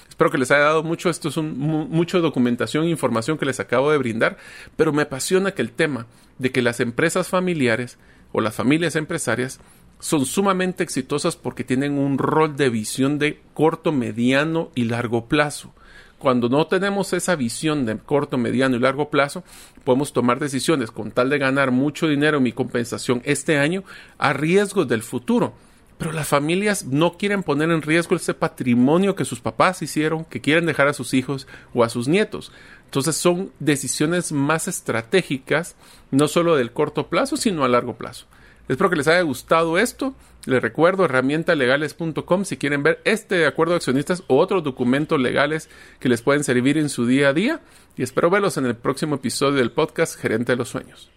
Espero 0.07 0.29
que 0.29 0.37
les 0.37 0.51
haya 0.51 0.65
dado 0.65 0.83
mucho. 0.83 1.09
Esto 1.09 1.29
es 1.29 1.37
mucho 1.37 2.21
documentación 2.21 2.85
e 2.85 2.89
información 2.91 3.39
que 3.39 3.45
les 3.47 3.59
acabo 3.59 3.91
de 3.91 3.97
brindar, 3.97 4.37
pero 4.75 4.93
me 4.93 5.01
apasiona 5.01 5.53
que 5.53 5.63
el 5.63 5.71
tema 5.71 6.05
de 6.37 6.51
que 6.51 6.61
las 6.61 6.79
empresas 6.79 7.27
familiares 7.27 7.97
o 8.31 8.39
las 8.39 8.53
familias 8.53 8.95
empresarias 8.95 9.59
son 9.97 10.27
sumamente 10.27 10.83
exitosas 10.83 11.35
porque 11.35 11.63
tienen 11.63 11.97
un 11.97 12.19
rol 12.19 12.55
de 12.55 12.69
visión 12.69 13.17
de 13.17 13.41
corto, 13.55 13.91
mediano 13.91 14.69
y 14.75 14.83
largo 14.83 15.25
plazo. 15.25 15.73
Cuando 16.21 16.49
no 16.49 16.67
tenemos 16.67 17.13
esa 17.13 17.35
visión 17.35 17.85
de 17.87 17.97
corto, 17.97 18.37
mediano 18.37 18.75
y 18.75 18.79
largo 18.79 19.09
plazo, 19.09 19.43
podemos 19.83 20.13
tomar 20.13 20.39
decisiones 20.39 20.91
con 20.91 21.09
tal 21.09 21.31
de 21.31 21.39
ganar 21.39 21.71
mucho 21.71 22.07
dinero 22.07 22.37
en 22.37 22.43
mi 22.43 22.51
compensación 22.51 23.23
este 23.25 23.57
año 23.57 23.83
a 24.19 24.31
riesgos 24.31 24.87
del 24.87 25.01
futuro 25.01 25.53
pero 25.97 26.13
las 26.13 26.27
familias 26.27 26.85
no 26.85 27.15
quieren 27.15 27.43
poner 27.43 27.69
en 27.69 27.83
riesgo 27.83 28.15
ese 28.15 28.33
patrimonio 28.33 29.15
que 29.15 29.23
sus 29.23 29.39
papás 29.39 29.83
hicieron, 29.83 30.25
que 30.25 30.41
quieren 30.41 30.65
dejar 30.65 30.87
a 30.87 30.93
sus 30.93 31.13
hijos 31.13 31.45
o 31.75 31.83
a 31.83 31.89
sus 31.89 32.07
nietos. 32.07 32.51
Entonces 32.85 33.15
son 33.15 33.51
decisiones 33.59 34.31
más 34.31 34.67
estratégicas, 34.67 35.75
no 36.09 36.27
solo 36.27 36.55
del 36.55 36.71
corto 36.71 37.05
plazo, 37.05 37.37
sino 37.37 37.63
a 37.63 37.67
largo 37.67 37.97
plazo. 37.97 38.25
Espero 38.67 38.89
que 38.89 38.95
les 38.95 39.07
haya 39.07 39.21
gustado 39.21 39.77
esto. 39.77 40.13
Les 40.45 40.61
recuerdo 40.61 41.05
herramientalegales.com 41.05 42.45
si 42.45 42.57
quieren 42.57 42.81
ver 42.81 42.99
este 43.05 43.45
acuerdo 43.45 43.73
de 43.73 43.77
accionistas 43.77 44.23
o 44.27 44.37
otros 44.37 44.63
documentos 44.63 45.19
legales 45.19 45.69
que 45.99 46.09
les 46.09 46.21
pueden 46.21 46.43
servir 46.43 46.77
en 46.77 46.89
su 46.89 47.05
día 47.05 47.29
a 47.29 47.33
día. 47.33 47.61
Y 47.95 48.03
espero 48.03 48.29
verlos 48.29 48.57
en 48.57 48.65
el 48.65 48.75
próximo 48.75 49.15
episodio 49.15 49.57
del 49.57 49.71
podcast 49.71 50.19
Gerente 50.19 50.53
de 50.53 50.55
los 50.55 50.69
Sueños. 50.69 51.11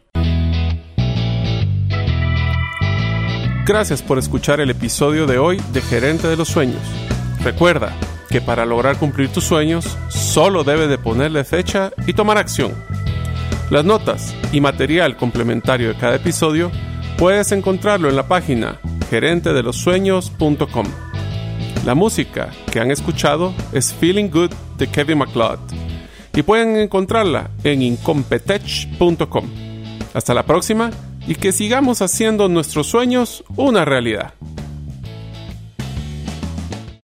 Gracias 3.66 4.02
por 4.02 4.18
escuchar 4.18 4.60
el 4.60 4.68
episodio 4.68 5.26
de 5.26 5.38
hoy 5.38 5.58
de 5.72 5.80
Gerente 5.80 6.28
de 6.28 6.36
los 6.36 6.48
Sueños. 6.48 6.82
Recuerda 7.42 7.96
que 8.28 8.42
para 8.42 8.66
lograr 8.66 8.98
cumplir 8.98 9.30
tus 9.30 9.44
sueños 9.44 9.96
solo 10.10 10.64
debes 10.64 10.90
de 10.90 10.98
ponerle 10.98 11.44
fecha 11.44 11.90
y 12.06 12.12
tomar 12.12 12.36
acción. 12.36 12.74
Las 13.70 13.86
notas 13.86 14.34
y 14.52 14.60
material 14.60 15.16
complementario 15.16 15.88
de 15.88 15.96
cada 15.96 16.16
episodio 16.16 16.70
puedes 17.18 17.52
encontrarlo 17.52 18.08
en 18.08 18.16
la 18.16 18.26
página 18.26 18.80
gerentedelosueños.com. 19.10 20.86
La 21.84 21.94
música 21.94 22.50
que 22.72 22.80
han 22.80 22.90
escuchado 22.90 23.54
es 23.72 23.92
Feeling 23.92 24.30
Good 24.30 24.52
de 24.78 24.86
Kevin 24.88 25.18
MacLeod 25.18 25.58
y 26.34 26.42
pueden 26.42 26.76
encontrarla 26.76 27.50
en 27.62 27.82
incompetech.com. 27.82 29.44
Hasta 30.14 30.34
la 30.34 30.44
próxima 30.44 30.90
y 31.26 31.34
que 31.34 31.52
sigamos 31.52 32.02
haciendo 32.02 32.48
nuestros 32.48 32.86
sueños 32.86 33.44
una 33.56 33.84
realidad. 33.84 34.34